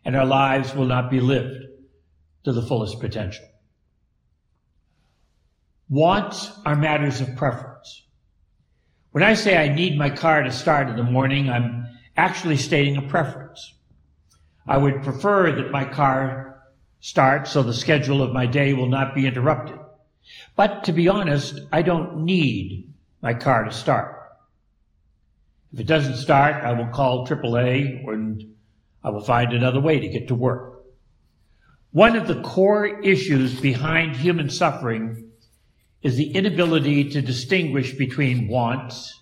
and 0.03 0.15
our 0.15 0.25
lives 0.25 0.73
will 0.73 0.87
not 0.87 1.11
be 1.11 1.21
lived 1.21 1.65
to 2.43 2.51
the 2.51 2.63
fullest 2.63 2.99
potential. 2.99 3.45
Wants 5.87 6.51
are 6.65 6.75
matters 6.75 7.21
of 7.21 7.35
preference. 7.35 8.05
When 9.11 9.23
I 9.23 9.35
say 9.35 9.57
I 9.57 9.73
need 9.73 9.97
my 9.97 10.09
car 10.09 10.41
to 10.41 10.51
start 10.51 10.89
in 10.89 10.95
the 10.95 11.03
morning, 11.03 11.49
I'm 11.49 11.85
actually 12.17 12.57
stating 12.57 12.97
a 12.97 13.01
preference. 13.03 13.75
I 14.65 14.77
would 14.77 15.03
prefer 15.03 15.51
that 15.51 15.71
my 15.71 15.85
car 15.85 16.50
start 17.01 17.47
so 17.47 17.63
the 17.63 17.73
schedule 17.73 18.21
of 18.21 18.31
my 18.31 18.45
day 18.45 18.73
will 18.73 18.87
not 18.87 19.13
be 19.13 19.27
interrupted. 19.27 19.77
But 20.55 20.85
to 20.85 20.93
be 20.93 21.09
honest, 21.09 21.59
I 21.71 21.81
don't 21.81 22.23
need 22.23 22.93
my 23.21 23.33
car 23.33 23.65
to 23.65 23.71
start. 23.71 24.17
If 25.73 25.79
it 25.79 25.87
doesn't 25.87 26.17
start, 26.17 26.63
I 26.63 26.73
will 26.73 26.87
call 26.87 27.27
AAA 27.27 28.07
and 28.07 28.55
I 29.03 29.09
will 29.09 29.23
find 29.23 29.51
another 29.51 29.79
way 29.79 29.99
to 29.99 30.07
get 30.07 30.27
to 30.27 30.35
work. 30.35 30.83
One 31.91 32.15
of 32.15 32.27
the 32.27 32.41
core 32.41 33.01
issues 33.01 33.59
behind 33.59 34.15
human 34.15 34.49
suffering 34.49 35.31
is 36.01 36.15
the 36.15 36.31
inability 36.31 37.09
to 37.11 37.21
distinguish 37.21 37.93
between 37.93 38.47
wants 38.47 39.19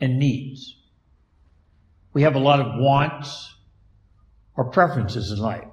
and 0.00 0.18
needs. 0.18 0.76
We 2.12 2.22
have 2.22 2.36
a 2.36 2.40
lot 2.40 2.60
of 2.60 2.80
wants 2.80 3.54
or 4.56 4.66
preferences 4.66 5.30
in 5.30 5.38
life. 5.38 5.68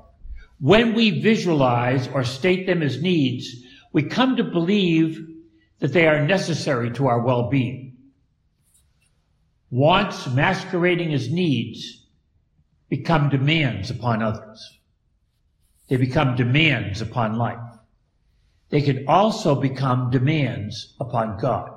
When 0.62 0.94
we 0.94 1.22
visualize 1.22 2.08
or 2.08 2.24
state 2.24 2.68
them 2.68 2.84
as 2.84 3.02
needs, 3.02 3.48
we 3.94 4.04
come 4.04 4.36
to 4.36 4.44
believe 4.44 5.28
that 5.80 5.92
they 5.92 6.08
are 6.08 6.26
necessary 6.26 6.92
to 6.92 7.08
our 7.08 7.20
well-being. 7.20 7.98
Wants 9.72 10.28
masquerading 10.28 11.14
as 11.14 11.32
needs 11.32 12.06
become 12.90 13.30
demands 13.30 13.90
upon 13.90 14.22
others. 14.22 14.78
They 15.90 15.98
become 15.98 16.36
demands 16.36 17.02
upon 17.02 17.38
life. 17.38 17.58
They 18.70 18.84
can 18.84 19.06
also 19.08 19.56
become 19.56 20.12
demands 20.12 20.94
upon 21.00 21.40
God. 21.40 21.72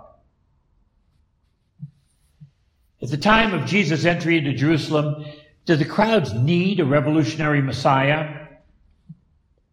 At 3.01 3.11
the 3.11 3.17
time 3.17 3.55
of 3.55 3.67
Jesus' 3.67 4.05
entry 4.05 4.37
into 4.37 4.53
Jerusalem, 4.53 5.25
did 5.65 5.79
the 5.79 5.85
crowds 5.87 6.35
need 6.35 6.81
a 6.81 6.85
revolutionary 6.85 7.63
Messiah? 7.63 8.44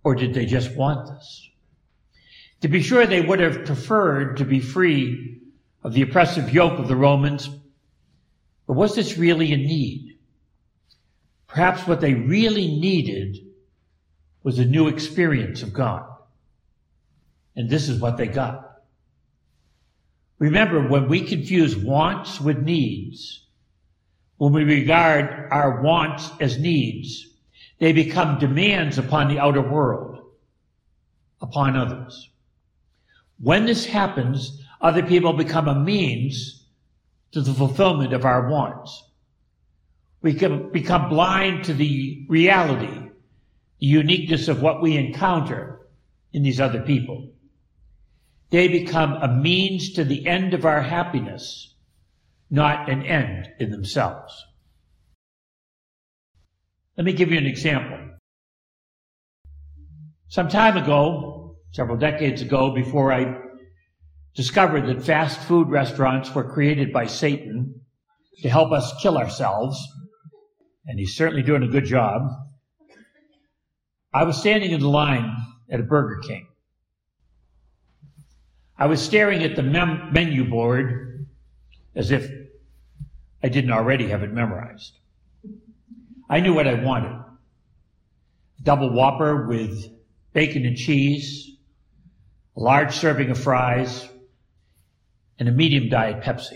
Or 0.03 0.15
did 0.15 0.33
they 0.33 0.45
just 0.45 0.75
want 0.75 1.07
this? 1.07 1.49
To 2.61 2.67
be 2.67 2.81
sure, 2.81 3.05
they 3.05 3.21
would 3.21 3.39
have 3.39 3.65
preferred 3.65 4.37
to 4.37 4.45
be 4.45 4.59
free 4.59 5.39
of 5.83 5.93
the 5.93 6.01
oppressive 6.03 6.53
yoke 6.53 6.79
of 6.79 6.87
the 6.87 6.95
Romans. 6.95 7.49
But 8.67 8.73
was 8.73 8.95
this 8.95 9.17
really 9.17 9.51
a 9.51 9.57
need? 9.57 10.17
Perhaps 11.47 11.87
what 11.87 12.01
they 12.01 12.13
really 12.13 12.67
needed 12.67 13.37
was 14.43 14.57
a 14.57 14.65
new 14.65 14.87
experience 14.87 15.63
of 15.63 15.73
God. 15.73 16.07
And 17.55 17.69
this 17.69 17.89
is 17.89 17.99
what 17.99 18.17
they 18.17 18.27
got. 18.27 18.83
Remember, 20.39 20.87
when 20.87 21.07
we 21.07 21.21
confuse 21.21 21.75
wants 21.75 22.39
with 22.39 22.59
needs, 22.59 23.45
when 24.37 24.53
we 24.53 24.63
regard 24.63 25.49
our 25.51 25.81
wants 25.81 26.31
as 26.39 26.57
needs, 26.57 27.27
they 27.81 27.93
become 27.93 28.37
demands 28.37 28.99
upon 28.99 29.27
the 29.27 29.39
outer 29.39 29.59
world, 29.59 30.19
upon 31.41 31.75
others. 31.75 32.29
When 33.39 33.65
this 33.65 33.87
happens, 33.87 34.61
other 34.79 35.01
people 35.01 35.33
become 35.33 35.67
a 35.67 35.73
means 35.73 36.63
to 37.31 37.41
the 37.41 37.55
fulfillment 37.55 38.13
of 38.13 38.23
our 38.23 38.47
wants. 38.47 39.09
We 40.21 40.35
can 40.35 40.71
become 40.71 41.09
blind 41.09 41.65
to 41.65 41.73
the 41.73 42.23
reality, 42.29 43.09
the 43.79 43.87
uniqueness 43.87 44.47
of 44.47 44.61
what 44.61 44.83
we 44.83 44.95
encounter 44.95 45.79
in 46.33 46.43
these 46.43 46.59
other 46.59 46.81
people. 46.81 47.31
They 48.51 48.67
become 48.67 49.13
a 49.13 49.27
means 49.27 49.93
to 49.93 50.03
the 50.03 50.27
end 50.27 50.53
of 50.53 50.65
our 50.65 50.83
happiness, 50.83 51.73
not 52.51 52.91
an 52.91 53.01
end 53.01 53.49
in 53.59 53.71
themselves. 53.71 54.45
Let 56.97 57.05
me 57.05 57.13
give 57.13 57.31
you 57.31 57.37
an 57.37 57.45
example. 57.45 57.97
Some 60.27 60.49
time 60.49 60.77
ago, 60.77 61.57
several 61.71 61.97
decades 61.97 62.41
ago, 62.41 62.73
before 62.73 63.13
I 63.13 63.37
discovered 64.35 64.87
that 64.87 65.03
fast 65.03 65.39
food 65.41 65.69
restaurants 65.69 66.33
were 66.33 66.43
created 66.43 66.91
by 66.91 67.05
Satan 67.05 67.81
to 68.41 68.49
help 68.49 68.71
us 68.71 68.93
kill 69.01 69.17
ourselves, 69.17 69.77
and 70.85 70.99
he's 70.99 71.15
certainly 71.15 71.43
doing 71.43 71.63
a 71.63 71.67
good 71.67 71.85
job, 71.85 72.23
I 74.13 74.23
was 74.23 74.37
standing 74.37 74.71
in 74.71 74.81
the 74.81 74.89
line 74.89 75.35
at 75.69 75.79
a 75.79 75.83
Burger 75.83 76.19
King. 76.27 76.47
I 78.77 78.87
was 78.87 79.01
staring 79.01 79.43
at 79.43 79.55
the 79.55 79.63
mem- 79.63 80.11
menu 80.11 80.49
board 80.49 81.27
as 81.95 82.11
if 82.11 82.29
I 83.43 83.49
didn't 83.49 83.71
already 83.71 84.07
have 84.09 84.23
it 84.23 84.33
memorized. 84.33 85.00
I 86.31 86.39
knew 86.39 86.53
what 86.53 86.65
I 86.65 86.75
wanted. 86.75 87.11
Double 88.63 88.89
Whopper 88.89 89.47
with 89.47 89.85
bacon 90.31 90.65
and 90.65 90.77
cheese, 90.77 91.57
a 92.55 92.61
large 92.61 92.95
serving 92.95 93.31
of 93.31 93.37
fries, 93.37 94.07
and 95.37 95.49
a 95.49 95.51
medium 95.51 95.89
Diet 95.89 96.23
Pepsi. 96.23 96.55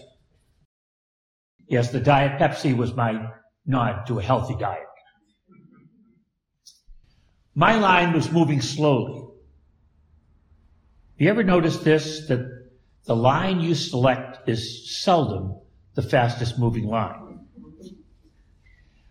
Yes, 1.67 1.91
the 1.91 1.99
Diet 1.99 2.39
Pepsi 2.39 2.73
was 2.73 2.93
my 2.93 3.31
nod 3.65 4.05
to 4.07 4.17
a 4.17 4.23
healthy 4.23 4.55
diet. 4.57 4.79
My 7.53 7.75
line 7.75 8.13
was 8.13 8.31
moving 8.31 8.61
slowly. 8.61 9.19
Have 11.15 11.21
you 11.21 11.29
ever 11.29 11.43
noticed 11.43 11.83
this? 11.83 12.27
That 12.27 12.47
the 13.03 13.15
line 13.15 13.59
you 13.59 13.75
select 13.75 14.47
is 14.47 15.01
seldom 15.01 15.59
the 15.95 16.01
fastest 16.01 16.57
moving 16.57 16.85
line. 16.85 17.24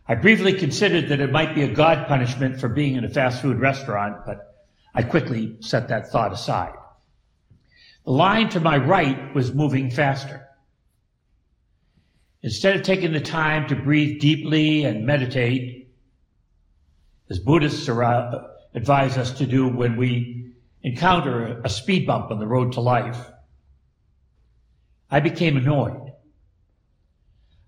I 0.07 0.14
briefly 0.14 0.53
considered 0.53 1.09
that 1.09 1.21
it 1.21 1.33
might 1.33 1.55
be 1.55 1.62
a 1.62 1.73
God 1.73 2.07
punishment 2.07 2.61
for 2.61 2.69
being 2.69 2.97
in 2.97 3.05
a 3.05 3.09
fast 3.09 3.40
food 3.40 3.59
restaurant, 3.59 4.27
but 4.27 4.55
I 4.95 5.03
quickly 5.03 5.57
set 5.61 5.88
that 5.88 6.11
thought 6.11 6.33
aside. 6.33 6.75
The 8.05 8.12
line 8.12 8.51
to 8.51 8.61
my 8.61 8.77
right 8.77 9.35
was 9.35 9.55
moving 9.55 9.90
faster. 9.90 10.47
Instead 12.43 12.77
of 12.77 12.83
taking 12.83 13.12
the 13.12 13.21
time 13.21 13.67
to 13.69 13.77
breathe 13.77 14.21
deeply 14.21 14.85
and 14.85 15.07
meditate, 15.07 15.88
as 17.31 17.38
Buddhists 17.38 17.88
uh, 17.88 18.49
advise 18.75 19.17
us 19.17 19.33
to 19.38 19.47
do 19.47 19.67
when 19.67 19.97
we 19.97 20.53
encounter 20.83 21.62
a 21.64 21.71
speed 21.71 22.07
bump 22.07 22.31
on 22.31 22.38
the 22.38 22.47
road 22.47 22.73
to 22.73 22.83
life, 22.83 23.19
I 25.11 25.21
became 25.21 25.57
annoyed. 25.57 26.04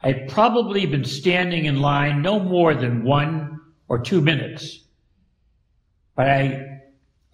I 0.06 0.12
had 0.12 0.28
probably 0.28 0.86
been 0.86 1.04
standing 1.04 1.64
in 1.64 1.80
line 1.80 2.22
no 2.22 2.38
more 2.38 2.76
than 2.76 3.02
one 3.02 3.58
or 3.88 3.98
two 3.98 4.20
minutes, 4.20 4.84
but 6.14 6.28
I 6.28 6.64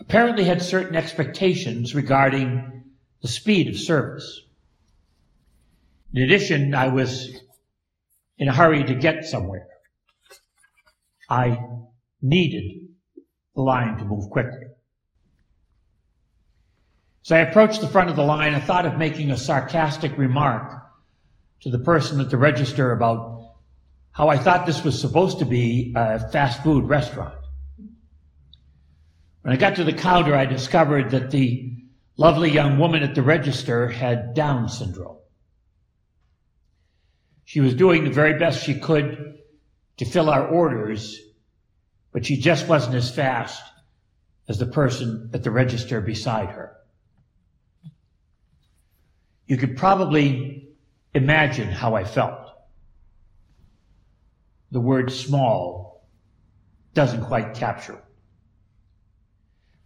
apparently 0.00 0.44
had 0.44 0.62
certain 0.62 0.96
expectations 0.96 1.94
regarding 1.94 2.84
the 3.20 3.28
speed 3.28 3.68
of 3.68 3.76
service. 3.76 4.40
In 6.14 6.22
addition, 6.22 6.74
I 6.74 6.88
was 6.88 7.42
in 8.38 8.48
a 8.48 8.54
hurry 8.54 8.84
to 8.84 8.94
get 8.94 9.26
somewhere. 9.26 9.66
I 11.28 11.58
needed 12.22 12.88
the 13.54 13.60
line 13.60 13.98
to 13.98 14.04
move 14.06 14.30
quickly. 14.30 14.68
As 17.26 17.32
I 17.32 17.40
approached 17.40 17.82
the 17.82 17.88
front 17.88 18.08
of 18.08 18.16
the 18.16 18.24
line, 18.24 18.54
I 18.54 18.60
thought 18.60 18.86
of 18.86 18.96
making 18.96 19.30
a 19.30 19.36
sarcastic 19.36 20.16
remark 20.16 20.81
to 21.62 21.70
the 21.70 21.78
person 21.78 22.20
at 22.20 22.30
the 22.30 22.36
register 22.36 22.92
about 22.92 23.54
how 24.10 24.28
I 24.28 24.36
thought 24.36 24.66
this 24.66 24.84
was 24.84 25.00
supposed 25.00 25.38
to 25.38 25.44
be 25.44 25.92
a 25.96 26.18
fast 26.30 26.62
food 26.62 26.88
restaurant. 26.88 27.38
When 29.42 29.54
I 29.54 29.56
got 29.56 29.76
to 29.76 29.84
the 29.84 29.92
counter, 29.92 30.34
I 30.34 30.44
discovered 30.44 31.10
that 31.12 31.30
the 31.30 31.76
lovely 32.16 32.50
young 32.50 32.78
woman 32.78 33.02
at 33.02 33.14
the 33.14 33.22
register 33.22 33.88
had 33.88 34.34
Down 34.34 34.68
syndrome. 34.68 35.18
She 37.44 37.60
was 37.60 37.74
doing 37.74 38.04
the 38.04 38.10
very 38.10 38.38
best 38.38 38.64
she 38.64 38.78
could 38.78 39.38
to 39.98 40.04
fill 40.04 40.30
our 40.30 40.46
orders, 40.46 41.18
but 42.12 42.26
she 42.26 42.36
just 42.36 42.68
wasn't 42.68 42.94
as 42.94 43.14
fast 43.14 43.62
as 44.48 44.58
the 44.58 44.66
person 44.66 45.30
at 45.32 45.42
the 45.42 45.50
register 45.50 46.00
beside 46.00 46.50
her. 46.50 46.76
You 49.46 49.56
could 49.56 49.76
probably 49.76 50.61
imagine 51.14 51.68
how 51.68 51.94
I 51.94 52.04
felt. 52.04 52.38
The 54.70 54.80
word 54.80 55.12
small 55.12 56.08
doesn't 56.94 57.24
quite 57.24 57.54
capture 57.54 57.94
it. 57.94 58.04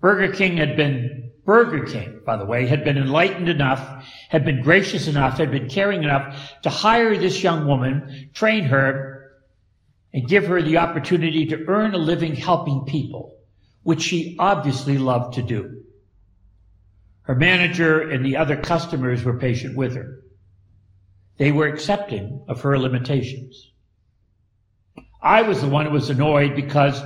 Burger 0.00 0.32
King 0.32 0.56
had 0.56 0.76
been, 0.76 1.32
Burger 1.44 1.84
King, 1.84 2.20
by 2.24 2.36
the 2.36 2.44
way, 2.44 2.66
had 2.66 2.84
been 2.84 2.98
enlightened 2.98 3.48
enough, 3.48 4.06
had 4.28 4.44
been 4.44 4.62
gracious 4.62 5.08
enough, 5.08 5.38
had 5.38 5.50
been 5.50 5.68
caring 5.68 6.04
enough 6.04 6.60
to 6.62 6.70
hire 6.70 7.16
this 7.16 7.42
young 7.42 7.66
woman, 7.66 8.30
train 8.32 8.64
her, 8.64 9.32
and 10.12 10.28
give 10.28 10.46
her 10.46 10.62
the 10.62 10.78
opportunity 10.78 11.46
to 11.46 11.64
earn 11.66 11.94
a 11.94 11.98
living 11.98 12.36
helping 12.36 12.84
people, 12.84 13.36
which 13.82 14.02
she 14.02 14.36
obviously 14.38 14.98
loved 14.98 15.34
to 15.34 15.42
do. 15.42 15.82
Her 17.22 17.34
manager 17.34 18.08
and 18.08 18.24
the 18.24 18.36
other 18.36 18.56
customers 18.56 19.24
were 19.24 19.38
patient 19.38 19.76
with 19.76 19.96
her. 19.96 20.20
They 21.38 21.52
were 21.52 21.66
accepting 21.66 22.44
of 22.48 22.62
her 22.62 22.78
limitations. 22.78 23.70
I 25.22 25.42
was 25.42 25.60
the 25.60 25.68
one 25.68 25.86
who 25.86 25.92
was 25.92 26.08
annoyed 26.08 26.54
because 26.54 27.02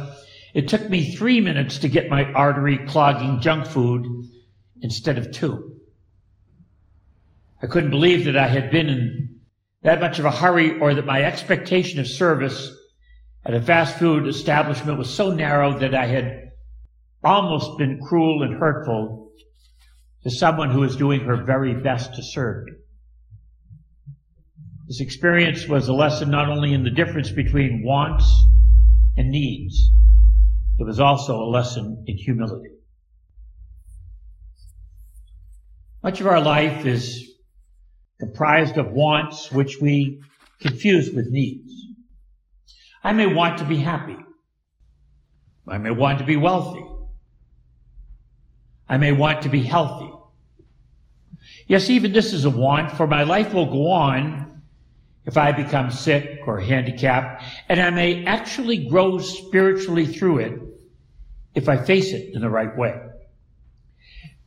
it 0.55 0.69
took 0.69 0.89
me 0.89 1.15
three 1.15 1.41
minutes 1.41 1.79
to 1.79 1.89
get 1.89 2.11
my 2.11 2.25
artery 2.33 2.79
clogging 2.87 3.41
junk 3.41 3.67
food 3.67 4.07
instead 4.83 5.19
of 5.19 5.33
two. 5.33 5.77
I 7.63 7.67
couldn't 7.67 7.91
believe 7.91 8.25
that 8.25 8.37
I 8.37 8.47
had 8.47 8.71
been 8.71 8.89
in 8.89 9.41
that 9.83 10.01
much 10.01 10.19
of 10.19 10.25
a 10.25 10.31
hurry 10.31 10.79
or 10.79 10.95
that 10.95 11.07
my 11.07 11.23
expectation 11.23 12.01
of 12.01 12.07
service 12.07 12.71
at 13.45 13.55
a 13.55 13.61
fast 13.61 13.99
food 13.99 14.27
establishment 14.27 14.99
was 14.99 15.13
so 15.13 15.33
narrow 15.33 15.79
that 15.79 15.95
I 15.95 16.07
had 16.07 16.51
almost 17.25 17.79
been 17.79 18.01
cruel 18.01 18.43
and 18.43 18.59
hurtful 18.59 19.33
to 20.23 20.31
someone 20.31 20.71
who 20.71 20.81
was 20.81 20.97
doing 20.97 21.21
her 21.21 21.45
very 21.45 21.75
best 21.75 22.15
to 22.15 22.23
serve 22.23 22.65
me. 22.65 22.73
This 24.91 25.01
experience 25.01 25.69
was 25.69 25.87
a 25.87 25.93
lesson 25.93 26.33
not 26.33 26.49
only 26.49 26.75
in 26.75 26.83
the 26.83 26.91
difference 26.91 27.31
between 27.31 27.85
wants 27.85 28.29
and 29.17 29.31
needs, 29.31 29.89
it 30.81 30.83
was 30.83 30.99
also 30.99 31.41
a 31.41 31.47
lesson 31.47 32.03
in 32.09 32.17
humility. 32.17 32.71
Much 36.03 36.21
of 36.21 36.27
our 36.27 36.41
life 36.41 36.87
is 36.87 37.25
comprised 38.19 38.79
of 38.79 38.91
wants 38.91 39.53
which 39.53 39.81
we 39.81 40.23
confuse 40.61 41.13
with 41.13 41.31
needs. 41.31 41.73
I 43.05 43.13
may 43.13 43.33
want 43.33 43.59
to 43.59 43.65
be 43.65 43.77
happy. 43.77 44.17
I 45.69 45.79
may 45.79 45.93
want 45.93 46.19
to 46.19 46.25
be 46.25 46.37
wealthy. 46.37 46.85
I 48.89 48.97
may 48.97 49.13
want 49.13 49.43
to 49.43 49.51
be 49.51 49.63
healthy. 49.63 50.11
Yes, 51.69 51.89
even 51.91 52.13
this 52.13 52.33
is 52.33 52.45
a 52.45 52.51
want, 52.51 52.91
for 52.91 53.07
my 53.07 53.23
life 53.23 53.55
will 53.55 53.71
go 53.71 53.93
on 53.93 54.50
if 55.27 55.37
I 55.37 55.53
become 55.53 55.91
sick 55.91 56.41
or 56.47 56.61
handicapped, 56.61 57.43
and 57.69 57.81
I 57.81 57.91
may 57.91 58.25
actually 58.25 58.89
grow 58.89 59.19
spiritually 59.19 60.07
through 60.07 60.39
it 60.39 60.61
if 61.55 61.69
I 61.69 61.77
face 61.77 62.13
it 62.13 62.35
in 62.35 62.41
the 62.41 62.51
right 62.51 62.77
way. 62.77 62.99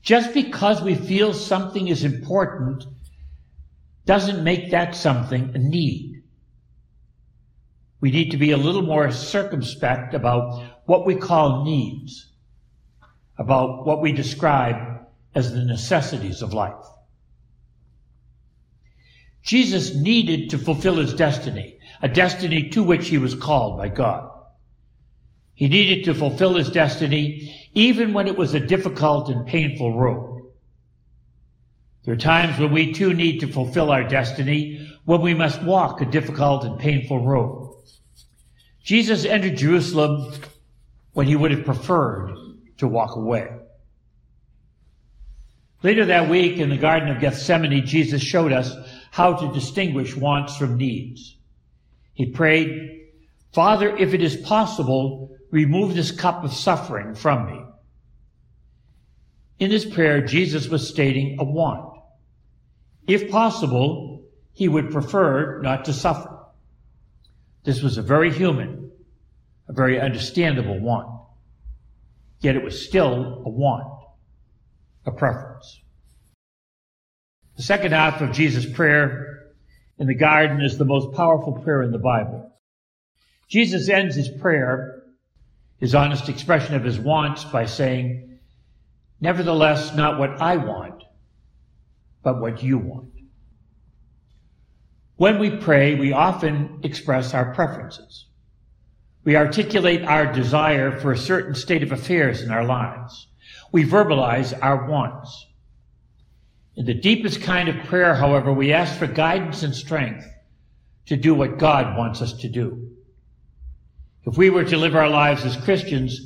Just 0.01 0.33
because 0.33 0.81
we 0.81 0.95
feel 0.95 1.33
something 1.33 1.87
is 1.87 2.03
important 2.03 2.85
doesn't 4.05 4.43
make 4.43 4.71
that 4.71 4.95
something 4.95 5.51
a 5.55 5.57
need. 5.57 6.23
We 8.01 8.11
need 8.11 8.31
to 8.31 8.37
be 8.37 8.51
a 8.51 8.57
little 8.57 8.81
more 8.81 9.11
circumspect 9.11 10.13
about 10.13 10.61
what 10.85 11.05
we 11.05 11.15
call 11.15 11.63
needs, 11.63 12.33
about 13.37 13.85
what 13.85 14.01
we 14.01 14.11
describe 14.11 15.05
as 15.33 15.53
the 15.53 15.63
necessities 15.63 16.41
of 16.41 16.53
life. 16.53 16.83
Jesus 19.43 19.93
needed 19.93 20.49
to 20.49 20.57
fulfill 20.57 20.95
his 20.95 21.13
destiny, 21.13 21.77
a 22.01 22.07
destiny 22.07 22.69
to 22.69 22.81
which 22.81 23.09
he 23.09 23.17
was 23.17 23.35
called 23.35 23.77
by 23.77 23.89
God. 23.89 24.29
He 25.53 25.67
needed 25.67 26.05
to 26.05 26.15
fulfill 26.15 26.55
his 26.55 26.69
destiny 26.69 27.69
even 27.73 28.13
when 28.13 28.27
it 28.27 28.37
was 28.37 28.53
a 28.53 28.59
difficult 28.59 29.29
and 29.29 29.45
painful 29.45 29.97
road. 29.97 30.51
There 32.05 32.13
are 32.13 32.17
times 32.17 32.59
when 32.59 32.71
we 32.71 32.93
too 32.93 33.13
need 33.13 33.39
to 33.39 33.47
fulfill 33.47 33.91
our 33.91 34.03
destiny, 34.03 34.89
when 35.05 35.21
we 35.21 35.33
must 35.33 35.61
walk 35.63 36.01
a 36.01 36.05
difficult 36.05 36.63
and 36.63 36.79
painful 36.79 37.25
road. 37.25 37.75
Jesus 38.83 39.25
entered 39.25 39.57
Jerusalem 39.57 40.33
when 41.13 41.27
he 41.27 41.35
would 41.35 41.51
have 41.51 41.65
preferred 41.65 42.35
to 42.77 42.87
walk 42.87 43.15
away. 43.15 43.47
Later 45.81 46.05
that 46.05 46.29
week 46.29 46.59
in 46.59 46.69
the 46.69 46.77
Garden 46.77 47.09
of 47.09 47.19
Gethsemane, 47.19 47.85
Jesus 47.85 48.21
showed 48.21 48.53
us 48.53 48.73
how 49.13 49.31
to 49.31 49.53
distinguish 49.53 50.15
wants 50.15 50.57
from 50.57 50.75
needs. 50.75 51.37
He 52.15 52.25
prayed, 52.25 53.09
Father, 53.51 53.95
if 53.95 54.11
it 54.15 54.23
is 54.23 54.35
possible, 54.37 55.37
remove 55.51 55.93
this 55.93 56.09
cup 56.09 56.43
of 56.43 56.51
suffering 56.51 57.13
from 57.13 57.45
me. 57.45 57.61
In 59.59 59.69
his 59.69 59.85
prayer, 59.85 60.25
Jesus 60.25 60.67
was 60.67 60.87
stating 60.87 61.37
a 61.39 61.43
want. 61.43 61.95
If 63.05 63.29
possible, 63.29 64.23
he 64.51 64.67
would 64.67 64.89
prefer 64.89 65.61
not 65.61 65.85
to 65.85 65.93
suffer. 65.93 66.39
This 67.65 67.83
was 67.83 67.99
a 67.99 68.01
very 68.01 68.33
human, 68.33 68.89
a 69.67 69.73
very 69.73 70.01
understandable 70.01 70.79
want. 70.79 71.21
Yet 72.39 72.55
it 72.55 72.63
was 72.63 72.83
still 72.83 73.43
a 73.45 73.49
want, 73.49 74.05
a 75.05 75.11
preference. 75.11 75.82
The 77.63 77.67
second 77.67 77.93
half 77.93 78.19
of 78.19 78.33
Jesus' 78.33 78.65
prayer 78.65 79.53
in 79.97 80.05
the 80.05 80.13
garden 80.13 80.59
is 80.59 80.77
the 80.77 80.83
most 80.83 81.15
powerful 81.15 81.53
prayer 81.53 81.81
in 81.81 81.93
the 81.93 81.97
Bible. 81.97 82.51
Jesus 83.47 83.87
ends 83.87 84.17
his 84.17 84.27
prayer, 84.27 85.03
his 85.77 85.95
honest 85.95 86.27
expression 86.27 86.75
of 86.75 86.83
his 86.83 86.99
wants, 86.99 87.45
by 87.45 87.63
saying, 87.63 88.37
Nevertheless, 89.21 89.95
not 89.95 90.19
what 90.19 90.41
I 90.41 90.57
want, 90.57 91.05
but 92.21 92.41
what 92.41 92.61
you 92.61 92.79
want. 92.79 93.13
When 95.15 95.39
we 95.39 95.49
pray, 95.49 95.95
we 95.95 96.11
often 96.11 96.81
express 96.83 97.33
our 97.33 97.53
preferences. 97.53 98.25
We 99.23 99.37
articulate 99.37 100.03
our 100.03 100.33
desire 100.33 100.99
for 100.99 101.13
a 101.13 101.17
certain 101.17 101.55
state 101.55 101.81
of 101.81 101.93
affairs 101.93 102.41
in 102.41 102.51
our 102.51 102.65
lives. 102.65 103.29
We 103.71 103.85
verbalize 103.85 104.53
our 104.61 104.89
wants. 104.89 105.47
In 106.75 106.85
the 106.85 106.93
deepest 106.93 107.41
kind 107.41 107.69
of 107.69 107.85
prayer, 107.85 108.15
however, 108.15 108.51
we 108.51 108.73
ask 108.73 108.97
for 108.97 109.07
guidance 109.07 109.63
and 109.63 109.75
strength 109.75 110.27
to 111.05 111.15
do 111.15 111.35
what 111.35 111.59
God 111.59 111.97
wants 111.97 112.21
us 112.21 112.33
to 112.41 112.49
do. 112.49 112.89
If 114.25 114.37
we 114.37 114.49
were 114.49 114.63
to 114.63 114.77
live 114.77 114.95
our 114.95 115.09
lives 115.09 115.45
as 115.45 115.57
Christians, 115.57 116.19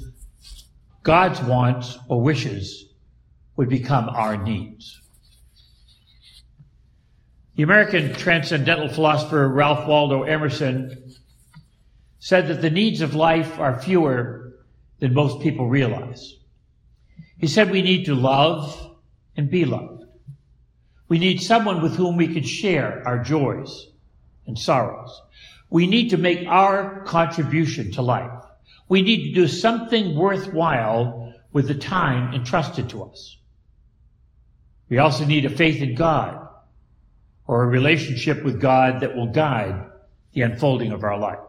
God's 1.04 1.42
wants 1.42 1.98
or 2.08 2.22
wishes 2.22 2.86
would 3.56 3.70
become 3.70 4.08
our 4.10 4.38
needs. 4.38 5.02
The 7.56 7.64
American 7.64 8.14
transcendental 8.14 8.88
philosopher 8.88 9.50
Ralph 9.50 9.88
Waldo 9.88 10.24
Emerson 10.24 11.16
said 12.20 12.48
that 12.48 12.62
the 12.62 12.70
needs 12.70 13.02
of 13.02 13.16
life 13.16 13.60
are 13.60 13.82
fewer 13.82 14.54
than 15.00 15.14
most 15.14 15.42
people 15.42 15.68
realize. 15.68 16.36
He 17.40 17.48
said 17.48 17.72
we 17.72 17.82
need 17.82 18.06
to 18.06 18.16
love 18.16 18.96
and 19.36 19.50
be 19.50 19.66
loved. 19.66 19.97
We 21.10 21.20
need 21.20 21.42
someone 21.42 21.82
with 21.82 21.96
whom 21.96 22.18
we 22.18 22.34
can 22.34 22.44
share 22.44 23.02
our 23.06 23.24
joys 23.24 23.88
and 24.46 24.58
sorrows. 24.58 25.22
We 25.70 25.88
need 25.88 26.10
to 26.10 26.18
make 26.18 26.48
our 26.48 27.04
contribution 27.06 27.92
to 27.94 28.02
life. 28.02 28.32
We 28.90 29.02
need 29.02 29.30
to 29.30 29.42
do 29.42 29.48
something 29.48 30.16
worthwhile 30.16 31.34
with 31.52 31.68
the 31.68 31.76
time 31.76 32.34
entrusted 32.34 32.90
to 32.90 33.04
us. 33.04 33.38
We 34.90 35.00
also 35.00 35.26
need 35.26 35.46
a 35.46 35.50
faith 35.50 35.82
in 35.82 35.96
God 35.96 36.48
or 37.46 37.64
a 37.64 37.68
relationship 37.68 38.44
with 38.44 38.62
God 38.62 39.02
that 39.02 39.16
will 39.16 39.28
guide 39.28 39.90
the 40.34 40.42
unfolding 40.42 40.92
of 40.92 41.04
our 41.04 41.18
life. 41.18 41.40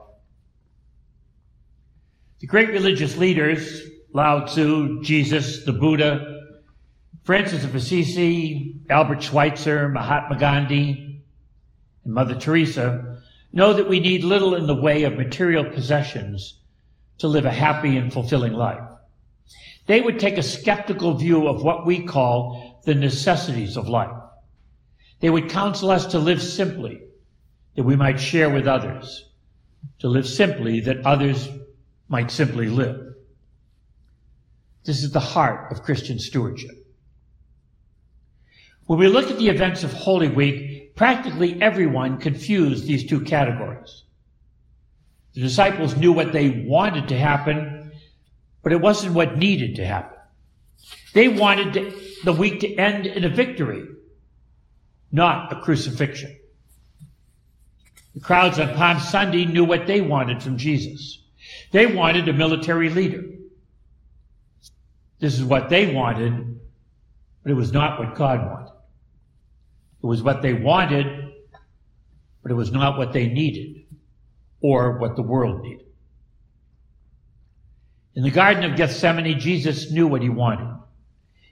The 2.41 2.47
great 2.47 2.69
religious 2.69 3.17
leaders, 3.17 3.83
Lao 4.13 4.47
Tzu, 4.47 5.03
Jesus, 5.03 5.65
the 5.65 5.73
Buddha, 5.73 6.28
Francis 7.25 7.65
of 7.65 7.75
Assisi, 7.75 8.77
Albert 8.89 9.23
Schweitzer, 9.23 9.89
Mahatma 9.89 10.39
Gandhi, 10.39 11.23
and 12.05 12.15
Mother 12.15 12.35
Teresa, 12.35 13.23
know 13.53 13.73
that 13.75 13.89
we 13.89 14.01
need 14.01 14.25
little 14.25 14.55
in 14.55 14.67
the 14.67 14.75
way 14.75 15.05
of 15.05 15.17
material 15.17 15.65
possessions 15.65 16.61
to 17.19 17.29
live 17.29 17.45
a 17.45 17.51
happy 17.51 17.97
and 17.97 18.13
fulfilling 18.13 18.53
life. 18.53 18.81
They 19.87 20.01
would 20.01 20.19
take 20.19 20.39
a 20.39 20.43
skeptical 20.43 21.15
view 21.15 21.49
of 21.49 21.63
what 21.63 21.87
we 21.87 22.05
call 22.05 22.83
the 22.85 22.95
necessities 22.95 23.77
of 23.77 23.89
life. 23.89 24.15
They 25.21 25.31
would 25.31 25.51
counsel 25.51 25.91
us 25.91 26.07
to 26.07 26.19
live 26.19 26.43
simply, 26.43 27.01
that 27.75 27.85
we 27.85 27.97
might 27.97 28.21
share 28.21 28.51
with 28.51 28.69
others, 28.69 29.31
to 30.01 30.09
live 30.09 30.29
simply, 30.29 30.81
that 30.81 31.05
others 31.07 31.49
might 32.09 32.31
simply 32.31 32.69
live. 32.69 33.01
This 34.85 35.03
is 35.03 35.11
the 35.11 35.21
heart 35.21 35.73
of 35.73 35.83
Christian 35.83 36.19
stewardship. 36.19 36.78
When 38.89 38.99
we 38.99 39.09
look 39.09 39.31
at 39.31 39.37
the 39.37 39.51
events 39.51 39.85
of 39.85 39.93
Holy 39.93 40.29
Week, 40.29 40.97
practically 40.97 41.61
everyone 41.61 42.17
confused 42.17 42.87
these 42.87 43.07
two 43.07 43.21
categories. 43.21 44.05
The 45.35 45.43
disciples 45.43 45.95
knew 45.95 46.11
what 46.11 46.33
they 46.33 46.65
wanted 46.67 47.09
to 47.09 47.19
happen, 47.19 47.93
but 48.63 48.73
it 48.73 48.81
wasn't 48.81 49.13
what 49.13 49.37
needed 49.37 49.77
to 49.77 49.85
happen. 49.85 50.17
They 51.13 51.29
wanted 51.29 51.93
the 52.25 52.33
week 52.33 52.61
to 52.61 52.77
end 52.77 53.05
in 53.05 53.25
a 53.25 53.29
victory, 53.29 53.85
not 55.13 55.53
a 55.53 55.61
crucifixion. 55.61 56.39
The 58.15 58.21
crowds 58.21 58.59
on 58.59 58.75
Palm 58.75 59.01
Sunday 59.01 59.45
knew 59.45 59.65
what 59.65 59.87
they 59.87 60.01
wanted 60.01 60.43
from 60.43 60.57
Jesus. 60.57 61.23
They 61.73 61.85
wanted 61.85 62.27
a 62.27 62.33
military 62.33 62.89
leader. 62.89 63.23
This 65.19 65.35
is 65.35 65.45
what 65.45 65.69
they 65.69 65.93
wanted, 65.95 66.59
but 67.43 67.53
it 67.53 67.55
was 67.55 67.71
not 67.71 67.99
what 67.99 68.15
God 68.15 68.47
wanted. 68.47 68.78
It 70.03 70.07
was 70.07 70.23
what 70.23 70.43
they 70.43 70.55
wanted, 70.55 71.33
but 72.43 72.53
it 72.53 72.55
was 72.55 72.71
not 72.71 72.99
what 72.99 73.13
they 73.13 73.27
needed 73.27 73.85
or 74.61 74.99
what 74.99 75.17
the 75.17 75.23
world 75.23 75.63
needed. 75.63 75.87
In 78.15 78.23
the 78.23 78.31
Garden 78.31 78.65
of 78.65 78.77
Gethsemane, 78.77 79.39
Jesus 79.39 79.91
knew 79.91 80.07
what 80.07 80.23
he 80.23 80.29
wanted. 80.29 80.69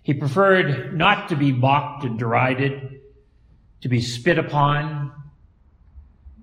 He 0.03 0.15
preferred 0.15 0.97
not 0.97 1.29
to 1.29 1.37
be 1.37 1.53
mocked 1.53 2.05
and 2.05 2.19
derided, 2.19 3.01
to 3.83 3.89
be 3.89 4.01
spit 4.01 4.39
upon, 4.39 5.13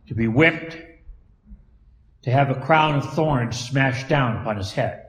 to 0.08 0.13
be 0.13 0.28
whipped, 0.28 0.78
to 2.24 2.32
have 2.32 2.50
a 2.50 2.56
crown 2.56 2.96
of 2.96 3.13
thorns 3.13 3.60
smashed 3.60 4.08
down 4.08 4.42
upon 4.42 4.58
his 4.58 4.72
head. 4.72 5.03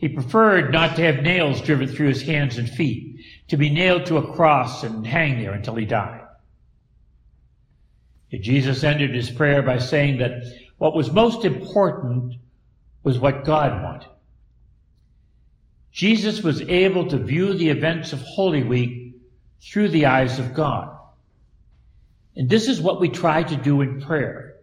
He 0.00 0.08
preferred 0.08 0.72
not 0.72 0.96
to 0.96 1.02
have 1.02 1.22
nails 1.22 1.60
driven 1.60 1.86
through 1.86 2.08
his 2.08 2.22
hands 2.22 2.56
and 2.56 2.66
feet, 2.66 3.20
to 3.48 3.58
be 3.58 3.68
nailed 3.68 4.06
to 4.06 4.16
a 4.16 4.32
cross 4.32 4.82
and 4.82 5.06
hang 5.06 5.42
there 5.42 5.52
until 5.52 5.74
he 5.74 5.84
died. 5.84 6.22
Yet 8.30 8.40
Jesus 8.40 8.82
ended 8.82 9.14
his 9.14 9.30
prayer 9.30 9.60
by 9.60 9.76
saying 9.76 10.16
that 10.20 10.42
what 10.78 10.94
was 10.94 11.12
most 11.12 11.44
important 11.44 12.36
was 13.02 13.18
what 13.18 13.44
God 13.44 13.82
wanted. 13.82 14.08
Jesus 15.92 16.42
was 16.42 16.62
able 16.62 17.06
to 17.08 17.18
view 17.18 17.52
the 17.52 17.68
events 17.68 18.14
of 18.14 18.22
Holy 18.22 18.62
Week 18.62 19.16
through 19.60 19.90
the 19.90 20.06
eyes 20.06 20.38
of 20.38 20.54
God. 20.54 20.96
And 22.36 22.48
this 22.48 22.68
is 22.68 22.80
what 22.80 23.00
we 23.00 23.10
try 23.10 23.42
to 23.42 23.56
do 23.56 23.82
in 23.82 24.00
prayer, 24.00 24.56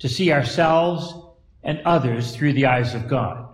to 0.00 0.10
see 0.10 0.30
ourselves 0.30 1.14
and 1.62 1.80
others 1.86 2.36
through 2.36 2.52
the 2.52 2.66
eyes 2.66 2.94
of 2.94 3.08
God. 3.08 3.47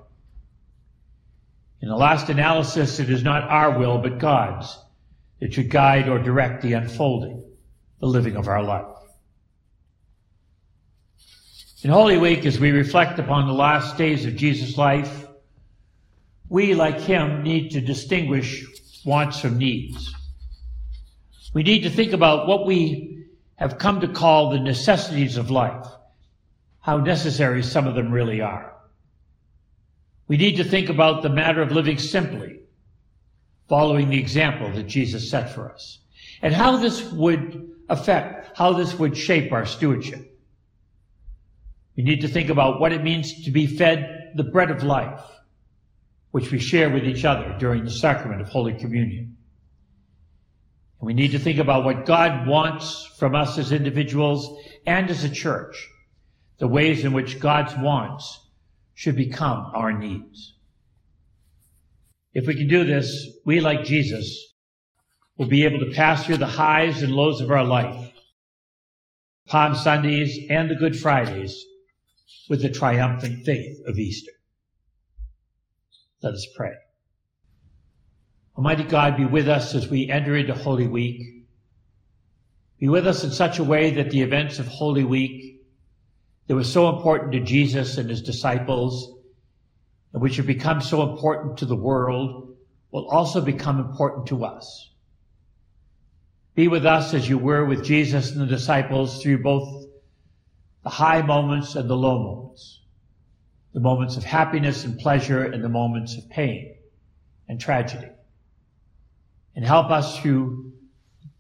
In 1.85 1.91
the 1.91 1.97
last 1.97 2.31
analysis, 2.31 2.99
it 2.99 3.11
is 3.11 3.23
not 3.23 3.43
our 3.43 3.79
will, 3.79 3.99
but 3.99 4.17
God's 4.17 4.75
that 5.39 5.53
should 5.53 5.69
guide 5.69 6.09
or 6.09 6.19
direct 6.19 6.63
the 6.63 6.73
unfolding, 6.73 7.45
the 8.01 8.07
living 8.07 8.37
of 8.37 8.49
our 8.49 8.63
life. 8.63 8.87
In 11.83 11.91
Holy 11.91 12.17
Week, 12.17 12.47
as 12.47 12.59
we 12.59 12.71
reflect 12.71 13.19
upon 13.19 13.47
the 13.47 13.53
last 13.53 13.99
days 13.99 14.25
of 14.25 14.35
Jesus' 14.35 14.79
life, 14.79 15.27
we, 16.49 16.75
like 16.75 17.01
him, 17.01 17.43
need 17.43 17.73
to 17.73 17.83
distinguish 17.83 18.65
wants 19.05 19.41
from 19.41 19.59
needs. 19.59 20.11
We 21.53 21.65
need 21.65 21.83
to 21.83 21.91
think 21.91 22.15
about 22.15 22.47
what 22.49 22.67
we 22.67 23.27
have 23.57 23.77
come 23.77 24.01
to 24.01 24.09
call 24.09 24.49
the 24.49 24.59
necessities 24.59 25.37
of 25.37 25.51
life, 25.51 25.87
how 26.81 26.97
necessary 26.97 27.63
some 27.63 27.87
of 27.87 27.95
them 27.95 28.11
really 28.11 28.41
are. 28.41 28.74
We 30.27 30.37
need 30.37 30.57
to 30.57 30.65
think 30.65 30.89
about 30.89 31.23
the 31.23 31.29
matter 31.29 31.61
of 31.61 31.73
living 31.73 31.99
simply, 31.99 32.61
following 33.69 34.09
the 34.09 34.19
example 34.19 34.71
that 34.73 34.87
Jesus 34.87 35.31
set 35.31 35.55
for 35.55 35.71
us, 35.71 35.99
and 36.41 36.55
how 36.55 36.77
this 36.79 37.11
would 37.13 37.71
affect, 37.89 38.57
how 38.57 38.73
this 38.73 38.99
would 38.99 39.17
shape 39.17 39.53
our 39.53 39.67
stewardship. 39.67 40.31
We 41.97 42.03
need 42.03 42.23
to 42.23 42.29
think 42.29 42.49
about 42.49 42.81
what 42.81 42.93
it 42.93 43.03
means 43.03 43.45
to 43.45 43.51
be 43.51 43.67
fed 43.67 44.33
the 44.35 44.45
bread 44.45 44.71
of 44.71 44.83
life, 44.83 45.21
which 46.31 46.51
we 46.51 46.59
share 46.59 46.91
with 46.91 47.05
each 47.05 47.25
other 47.25 47.55
during 47.59 47.85
the 47.85 47.91
sacrament 47.91 48.41
of 48.41 48.49
Holy 48.49 48.75
Communion. 48.75 49.37
And 50.99 51.07
we 51.07 51.15
need 51.15 51.33
to 51.33 51.39
think 51.39 51.59
about 51.59 51.85
what 51.85 52.07
God 52.07 52.47
wants 52.47 53.07
from 53.19 53.35
us 53.35 53.59
as 53.59 53.73
individuals 53.73 54.59
and 54.87 55.09
as 55.11 55.23
a 55.23 55.29
church, 55.29 55.89
the 56.59 56.67
ways 56.67 57.05
in 57.05 57.13
which 57.13 57.39
God's 57.39 57.77
wants 57.77 58.41
should 58.95 59.17
become 59.17 59.71
our 59.75 59.93
needs. 59.93 60.55
If 62.33 62.47
we 62.47 62.55
can 62.55 62.69
do 62.69 62.85
this, 62.85 63.29
we, 63.45 63.61
like 63.61 63.85
Jesus, 63.85 64.55
will 65.37 65.47
be 65.47 65.65
able 65.65 65.81
to 65.81 65.93
pass 65.93 66.25
through 66.25 66.39
the 66.39 66.47
highs 66.47 67.03
and 67.03 67.13
lows 67.13 67.41
of 67.41 67.51
our 67.51 67.65
life, 67.65 68.13
Palm 69.47 69.75
Sundays 69.75 70.39
and 70.49 70.71
the 70.71 70.75
Good 70.75 70.99
Fridays, 70.99 71.65
with 72.49 72.63
the 72.63 72.71
triumphant 72.71 73.45
faith 73.45 73.79
of 73.87 73.99
Easter. 73.99 74.33
Let 76.23 76.35
us 76.35 76.47
pray. 76.57 76.73
Almighty 78.57 78.85
God, 78.85 79.17
be 79.17 79.25
with 79.25 79.49
us 79.49 79.75
as 79.75 79.89
we 79.89 80.09
enter 80.09 80.37
into 80.37 80.55
Holy 80.55 80.87
Week. 80.87 81.47
Be 82.79 82.89
with 82.89 83.07
us 83.07 83.25
in 83.25 83.31
such 83.31 83.59
a 83.59 83.65
way 83.65 83.91
that 83.91 84.11
the 84.11 84.23
events 84.23 84.59
of 84.59 84.67
Holy 84.67 85.05
Week 85.05 85.54
that 86.47 86.55
was 86.55 86.71
so 86.71 86.95
important 86.95 87.33
to 87.33 87.41
Jesus 87.41 87.97
and 87.97 88.11
his 88.11 88.23
disciples, 88.23 89.17
and 90.13 90.23
which 90.23 90.37
have 90.37 90.47
become 90.47 90.81
so 90.81 91.11
important 91.11 91.59
to 91.59 91.67
the 91.67 91.77
world, 91.77 92.57
will 92.91 93.09
also 93.09 93.41
become 93.41 93.81
important 93.81 94.27
to 94.27 94.45
us. 94.45 94.91
Be 96.55 96.69
with 96.69 96.87
us 96.87 97.15
as 97.15 97.29
you 97.29 97.39
were 97.39 97.65
with 97.65 97.85
Jesus 97.85 98.31
and 98.31 98.41
the 98.41 98.47
disciples 98.47 99.23
through 99.23 99.43
both 99.43 99.87
the 100.85 100.91
high 100.91 101.23
moments 101.23 101.75
and 101.75 101.89
the 101.89 101.97
low 101.97 102.23
moments, 102.23 102.83
the 103.73 103.81
moments 103.81 104.17
of 104.17 104.23
happiness 104.23 104.85
and 104.85 104.99
pleasure 104.99 105.45
and 105.45 105.65
the 105.65 105.69
moments 105.69 106.17
of 106.17 106.29
pain 106.29 106.77
and 107.49 107.61
tragedy. 107.61 108.09
And 109.57 109.65
help 109.65 109.91
us 109.91 110.21
through 110.21 110.73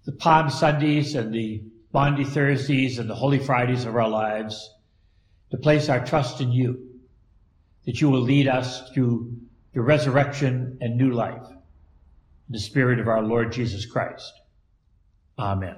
the 0.05 0.13
Palm 0.13 0.51
Sundays 0.51 1.15
and 1.15 1.33
the 1.33 1.63
Maundy 1.93 2.25
Thursdays 2.25 2.99
and 2.99 3.09
the 3.09 3.15
Holy 3.15 3.39
Fridays 3.39 3.85
of 3.85 3.95
our 3.95 4.09
lives 4.09 4.74
to 5.55 5.61
place 5.61 5.89
our 5.89 6.05
trust 6.05 6.41
in 6.41 6.51
you, 6.51 6.85
that 7.87 8.01
you 8.01 8.11
will 8.11 8.21
lead 8.21 8.49
us 8.49 8.91
through 8.91 9.33
your 9.73 9.85
resurrection 9.85 10.77
and 10.81 10.97
new 10.97 11.13
life. 11.13 11.47
In 11.49 12.53
the 12.53 12.59
spirit 12.59 12.99
of 12.99 13.07
our 13.07 13.23
Lord 13.23 13.53
Jesus 13.53 13.87
Christ. 13.87 14.33
Amen. 15.39 15.77